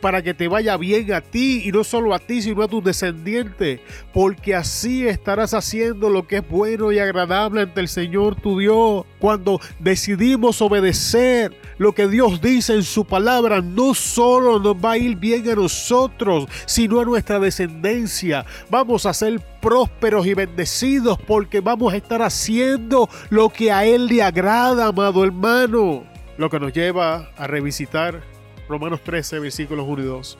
para 0.00 0.22
que 0.22 0.34
te 0.34 0.48
vaya 0.48 0.76
bien 0.76 1.12
a 1.12 1.20
ti 1.20 1.62
y 1.64 1.72
no 1.72 1.84
solo 1.84 2.14
a 2.14 2.18
ti, 2.18 2.42
sino 2.42 2.62
a 2.62 2.68
tus 2.68 2.82
descendientes, 2.82 3.80
porque 4.12 4.54
así 4.54 5.06
estarás 5.06 5.54
haciendo 5.54 6.08
lo 6.08 6.26
que 6.26 6.38
es 6.38 6.48
bueno 6.48 6.92
y 6.92 6.98
agradable 6.98 7.62
ante 7.62 7.80
el 7.80 7.88
Señor 7.88 8.36
tu 8.36 8.58
Dios. 8.58 9.04
Cuando 9.18 9.60
decidimos 9.78 10.62
obedecer 10.62 11.56
lo 11.78 11.92
que 11.92 12.08
Dios 12.08 12.40
dice 12.40 12.74
en 12.74 12.82
su 12.82 13.04
palabra, 13.04 13.60
no 13.60 13.94
solo 13.94 14.58
nos 14.58 14.76
va 14.76 14.92
a 14.92 14.98
ir 14.98 15.16
bien 15.16 15.48
a 15.48 15.54
nosotros, 15.54 16.46
sino 16.66 17.00
a 17.00 17.04
nuestra 17.04 17.38
descendencia. 17.38 18.44
Vamos 18.70 19.06
a 19.06 19.07
ser 19.14 19.40
prósperos 19.60 20.26
y 20.26 20.34
bendecidos 20.34 21.18
porque 21.26 21.60
vamos 21.60 21.92
a 21.92 21.96
estar 21.96 22.22
haciendo 22.22 23.08
lo 23.30 23.48
que 23.50 23.72
a 23.72 23.84
Él 23.84 24.06
le 24.06 24.22
agrada, 24.22 24.86
amado 24.86 25.24
hermano. 25.24 26.04
Lo 26.36 26.50
que 26.50 26.60
nos 26.60 26.72
lleva 26.72 27.30
a 27.36 27.46
revisitar 27.46 28.22
Romanos 28.68 29.00
13, 29.02 29.38
versículos 29.40 29.86
1 29.88 30.02
y 30.02 30.06
2. 30.06 30.38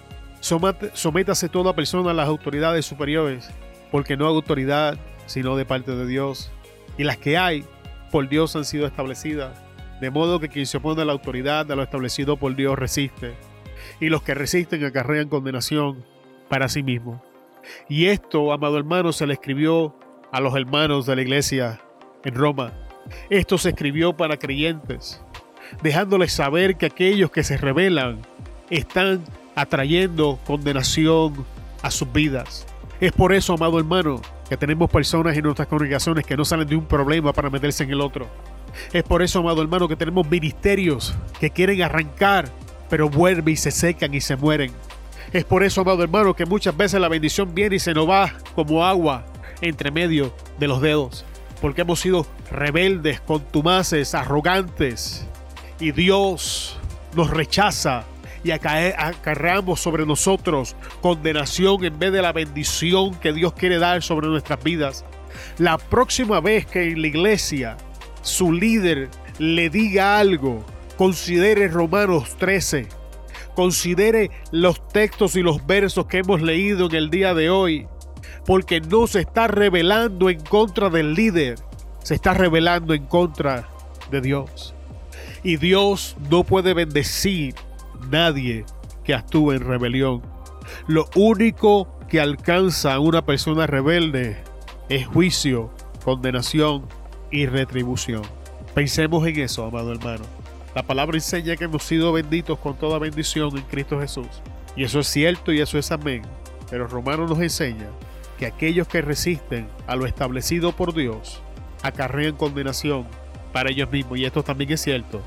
Sométase 0.95 1.49
toda 1.49 1.75
persona 1.75 2.11
a 2.11 2.15
las 2.15 2.29
autoridades 2.29 2.87
superiores, 2.87 3.51
porque 3.91 4.17
no 4.17 4.29
hay 4.29 4.35
autoridad 4.35 4.99
sino 5.27 5.57
de 5.57 5.65
parte 5.65 5.95
de 5.95 6.07
Dios. 6.07 6.51
Y 6.97 7.05
las 7.05 7.19
que 7.19 7.39
hay, 7.39 7.65
por 8.11 8.29
Dios 8.29 8.57
han 8.57 8.65
sido 8.65 8.87
establecidas. 8.87 9.57
De 10.01 10.11
modo 10.11 10.41
que 10.41 10.49
quien 10.49 10.67
se 10.67 10.79
opone 10.79 11.03
a 11.03 11.05
la 11.05 11.13
autoridad 11.13 11.67
de 11.67 11.77
lo 11.77 11.83
establecido 11.83 12.37
por 12.37 12.55
Dios 12.57 12.79
resiste. 12.79 13.35
Y 14.01 14.09
los 14.09 14.23
que 14.23 14.35
resisten 14.35 14.85
acarrean 14.85 15.29
condenación 15.29 16.05
para 16.49 16.69
sí 16.69 16.83
mismos. 16.83 17.21
Y 17.89 18.07
esto, 18.07 18.53
amado 18.53 18.79
hermano, 18.79 19.13
se 19.13 19.27
le 19.27 19.35
escribió 19.35 19.95
a 20.33 20.41
los 20.41 20.55
hermanos 20.55 21.07
de 21.07 21.17
la 21.17 21.23
iglesia 21.23 21.81
en 22.25 22.35
Roma. 22.35 22.73
Esto 23.31 23.57
se 23.59 23.71
escribió 23.71 24.17
para 24.17 24.37
creyentes, 24.37 25.23
dejándoles 25.83 26.33
saber 26.33 26.77
que 26.77 26.87
aquellos 26.87 27.31
que 27.31 27.43
se 27.43 27.57
rebelan 27.57 28.21
están 28.71 29.25
atrayendo 29.55 30.39
condenación 30.47 31.47
a 31.83 31.91
sus 31.91 32.13
vidas. 32.13 32.67
Es 33.01 33.13
por 33.13 33.33
eso, 33.33 33.55
amado 33.55 33.79
hermano, 33.79 34.21
que 34.49 34.57
tenemos 34.57 34.91
personas 34.91 35.37
en 35.37 35.45
nuestras 35.45 35.69
congregaciones 35.69 36.27
que 36.27 36.37
no 36.37 36.45
salen 36.45 36.67
de 36.67 36.77
un 36.77 36.85
problema 36.85 37.33
para 37.33 37.51
meterse 37.51 37.85
en 37.85 37.91
el 37.91 38.01
otro. 38.01 38.27
Es 38.93 39.03
por 39.03 39.23
eso, 39.23 39.39
amado 39.41 39.63
hermano, 39.63 39.89
que 39.89 39.97
tenemos 39.97 40.29
ministerios 40.29 41.15
que 41.41 41.51
quieren 41.51 41.83
arrancar, 41.83 42.49
pero 42.91 43.09
vuelven 43.09 43.55
y 43.55 43.57
se 43.57 43.71
secan 43.71 44.15
y 44.15 44.21
se 44.21 44.37
mueren. 44.37 44.73
Es 45.33 45.45
por 45.45 45.63
eso, 45.63 45.83
amado 45.83 46.03
hermano, 46.03 46.35
que 46.35 46.47
muchas 46.47 46.75
veces 46.77 47.01
la 47.01 47.09
bendición 47.09 47.55
viene 47.55 47.77
y 47.77 47.79
se 47.79 47.93
nos 47.93 48.09
va 48.09 48.33
como 48.55 48.85
agua 48.85 49.27
entre 49.61 49.91
medio 49.91 50.33
de 50.59 50.69
los 50.69 50.81
dedos. 50.81 51.25
Porque 51.61 51.83
hemos 51.83 52.01
sido 52.01 52.27
rebeldes, 52.51 53.21
contumaces, 53.21 54.15
arrogantes. 54.15 55.27
Y 55.81 55.93
Dios 55.93 56.79
nos 57.15 57.31
rechaza 57.31 58.05
y 58.43 58.53
acarreamos 58.53 59.81
sobre 59.81 60.07
nosotros 60.07 60.77
condenación 61.03 61.85
en 61.85 61.99
vez 61.99 62.13
de 62.13 62.23
la 62.23 62.33
bendición 62.33 63.15
que 63.17 63.33
Dios 63.33 63.53
quiere 63.53 63.79
dar 63.79 64.03
sobre 64.03 64.29
nuestras 64.29 64.63
vidas. 64.63 65.05
La 65.59 65.77
próxima 65.77 66.41
vez 66.41 66.65
que 66.65 66.91
en 66.91 67.03
la 67.03 67.09
iglesia 67.09 67.77
su 68.23 68.53
líder 68.53 69.11
le 69.39 69.69
diga 69.69 70.19
algo, 70.19 70.65
considere 70.97 71.69
Romanos 71.69 72.37
13 72.39 72.98
Considere 73.59 74.31
los 74.53 74.87
textos 74.87 75.35
y 75.35 75.43
los 75.43 75.67
versos 75.67 76.07
que 76.07 76.19
hemos 76.19 76.41
leído 76.41 76.87
en 76.87 76.95
el 76.95 77.11
día 77.11 77.35
de 77.35 77.51
hoy, 77.51 77.89
porque 78.47 78.81
no 78.81 79.09
se 79.09 79.23
está 79.23 79.49
revelando 79.49 80.31
en 80.31 80.39
contra 80.39 80.91
del 80.91 81.15
líder, 81.15 81.59
se 82.05 82.15
está 82.15 82.35
revelando 82.35 82.95
en 82.95 83.07
contra 83.07 83.69
de 84.13 84.21
Dios. 84.21 84.77
Y 85.43 85.57
Dios 85.57 86.17
no 86.31 86.45
puede 86.45 86.73
bendecir 86.73 87.57
nadie 88.09 88.65
que 89.03 89.13
actúe 89.13 89.51
en 89.51 89.65
rebelión. 89.65 90.23
Lo 90.87 91.11
único 91.17 91.89
que 92.09 92.21
alcanza 92.21 92.95
a 92.95 93.01
una 93.01 93.27
persona 93.27 93.67
rebelde 93.67 94.37
es 94.89 95.05
juicio, 95.09 95.73
condenación 96.05 96.87
y 97.33 97.47
retribución. 97.47 98.23
Pensemos 98.73 99.27
en 99.27 99.41
eso, 99.41 99.65
amado 99.65 99.91
hermano. 99.91 100.38
La 100.79 100.85
palabra 100.85 101.17
enseña 101.17 101.57
que 101.57 101.65
hemos 101.65 101.83
sido 101.83 102.13
benditos 102.13 102.57
con 102.57 102.79
toda 102.79 103.01
bendición 103.01 103.59
en 103.59 103.65
Cristo 103.65 103.99
Jesús. 103.99 104.29
Y 104.77 104.85
eso 104.85 105.01
es 105.01 105.09
cierto 105.09 105.53
y 105.53 105.61
eso 105.61 105.77
es 105.77 105.91
amén. 105.91 106.23
Pero 106.71 106.87
Romano 106.87 107.27
nos 107.27 107.41
enseña 107.41 107.89
que 108.39 108.47
aquellos 108.47 108.87
que 108.87 109.03
resisten 109.03 109.67
a 109.89 109.97
lo 109.97 110.07
establecido 110.07 110.71
por 110.71 110.95
Dios 110.95 111.43
acarrean 111.83 112.37
condenación 112.37 113.09
para 113.53 113.71
ellos 113.71 113.91
mismos. 113.91 114.19
Y 114.19 114.25
esto 114.25 114.45
también 114.45 114.71
es 114.71 114.81
cierto 114.81 115.21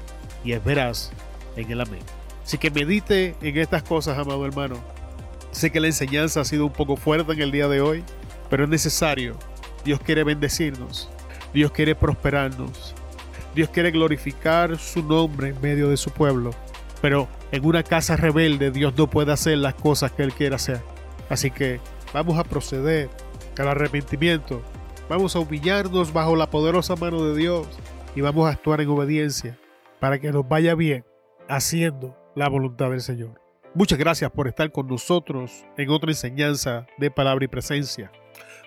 y 0.46 0.54
es 0.54 0.64
veraz 0.64 1.12
en 1.58 1.70
el 1.70 1.82
amén. 1.82 2.00
Así 2.46 2.58
que 2.58 2.72
medite 2.72 3.36
en 3.42 3.58
estas 3.58 3.84
cosas, 3.84 4.18
amado 4.18 4.46
hermano. 4.46 4.78
Sé 5.52 5.70
que 5.70 5.82
la 5.82 5.88
enseñanza 5.88 6.40
ha 6.40 6.46
sido 6.46 6.66
un 6.66 6.72
poco 6.72 6.96
fuerte 6.96 7.34
en 7.34 7.42
el 7.42 7.52
día 7.52 7.68
de 7.68 7.82
hoy, 7.82 8.06
pero 8.50 8.64
es 8.64 8.70
necesario. 8.70 9.36
Dios 9.84 10.00
quiere 10.00 10.24
bendecirnos. 10.24 11.10
Dios 11.54 11.74
quiere 11.74 11.94
prosperarnos. 11.94 12.96
Dios 13.56 13.70
quiere 13.70 13.92
glorificar 13.92 14.78
su 14.78 15.04
nombre 15.04 15.50
en 15.50 15.62
medio 15.62 15.90
de 15.90 15.98
su 15.98 16.12
pueblo. 16.12 16.52
Pero 17.02 17.28
en 17.52 17.66
una 17.66 17.84
casa 17.84 18.16
rebelde 18.16 18.72
Dios 18.72 18.94
no 18.98 19.10
puede 19.10 19.32
hacer 19.32 19.58
las 19.58 19.74
cosas 19.74 20.12
que 20.12 20.24
Él 20.24 20.34
quiere 20.34 20.56
hacer. 20.56 20.82
Así 21.30 21.52
que 21.52 21.80
vamos 22.14 22.38
a 22.38 22.44
proceder 22.44 23.10
al 23.58 23.68
arrepentimiento. 23.68 24.62
Vamos 25.10 25.36
a 25.36 25.40
humillarnos 25.40 26.14
bajo 26.14 26.36
la 26.36 26.50
poderosa 26.50 26.96
mano 26.96 27.26
de 27.26 27.38
Dios 27.38 27.68
y 28.16 28.22
vamos 28.22 28.48
a 28.48 28.52
actuar 28.52 28.82
en 28.82 28.90
obediencia 28.90 29.58
para 30.00 30.20
que 30.20 30.32
nos 30.32 30.48
vaya 30.48 30.76
bien 30.76 31.06
haciendo 31.48 32.18
la 32.36 32.50
voluntad 32.50 32.90
del 32.90 33.02
Señor. 33.02 33.40
Muchas 33.74 34.00
gracias 34.00 34.32
por 34.32 34.48
estar 34.48 34.72
con 34.72 34.88
nosotros 34.88 35.66
en 35.78 35.90
otra 35.90 36.12
enseñanza 36.12 36.88
de 36.98 37.12
palabra 37.12 37.46
y 37.46 37.48
presencia. 37.48 38.12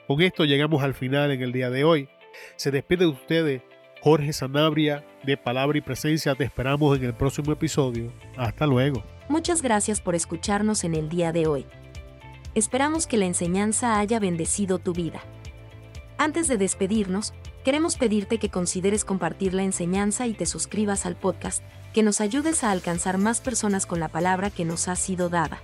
Con 0.07 0.21
esto 0.21 0.45
llegamos 0.45 0.83
al 0.83 0.95
final 0.95 1.31
en 1.31 1.43
el 1.43 1.53
día 1.53 1.71
de 1.71 1.85
hoy. 1.85 2.09
Se 2.57 2.71
despide 2.71 3.05
de 3.05 3.11
ustedes 3.11 3.63
Jorge 4.05 4.35
Sanabria 4.35 5.03
de 5.23 5.39
Palabra 5.39 5.79
y 5.79 5.81
Presencia. 5.81 6.35
Te 6.35 6.45
esperamos 6.45 6.99
en 6.99 7.05
el 7.05 7.15
próximo 7.15 7.53
episodio. 7.53 8.13
Hasta 8.37 8.67
luego. 8.67 9.03
Muchas 9.31 9.63
gracias 9.63 10.03
por 10.03 10.15
escucharnos 10.15 10.85
en 10.85 10.95
el 10.95 11.09
día 11.09 11.33
de 11.33 11.47
hoy. 11.47 11.65
Esperamos 12.55 13.07
que 13.07 13.17
la 13.17 13.25
enseñanza 13.25 13.99
haya 13.99 14.21
bendecido 14.21 14.79
tu 14.79 14.93
vida. 14.93 15.23
Antes 16.19 16.49
de 16.49 16.59
despedirnos, 16.59 17.33
queremos 17.65 17.97
pedirte 17.97 18.37
que 18.37 18.51
consideres 18.51 19.07
compartir 19.07 19.55
la 19.55 19.63
enseñanza 19.63 20.27
y 20.27 20.35
te 20.35 20.45
suscribas 20.45 21.07
al 21.07 21.17
podcast, 21.17 21.65
que 21.95 22.03
nos 22.03 22.21
ayudes 22.21 22.63
a 22.63 22.73
alcanzar 22.73 23.17
más 23.17 23.41
personas 23.41 23.87
con 23.87 24.01
la 24.01 24.09
palabra 24.09 24.51
que 24.51 24.67
nos 24.67 24.87
ha 24.89 24.97
sido 24.97 25.31
dada. 25.31 25.63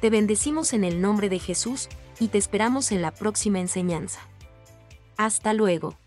Te 0.00 0.08
bendecimos 0.08 0.72
en 0.72 0.84
el 0.84 1.00
nombre 1.00 1.28
de 1.28 1.40
Jesús 1.40 1.88
y 2.20 2.28
te 2.28 2.38
esperamos 2.38 2.92
en 2.92 3.02
la 3.02 3.10
próxima 3.10 3.58
enseñanza. 3.58 4.20
Hasta 5.16 5.52
luego. 5.52 5.99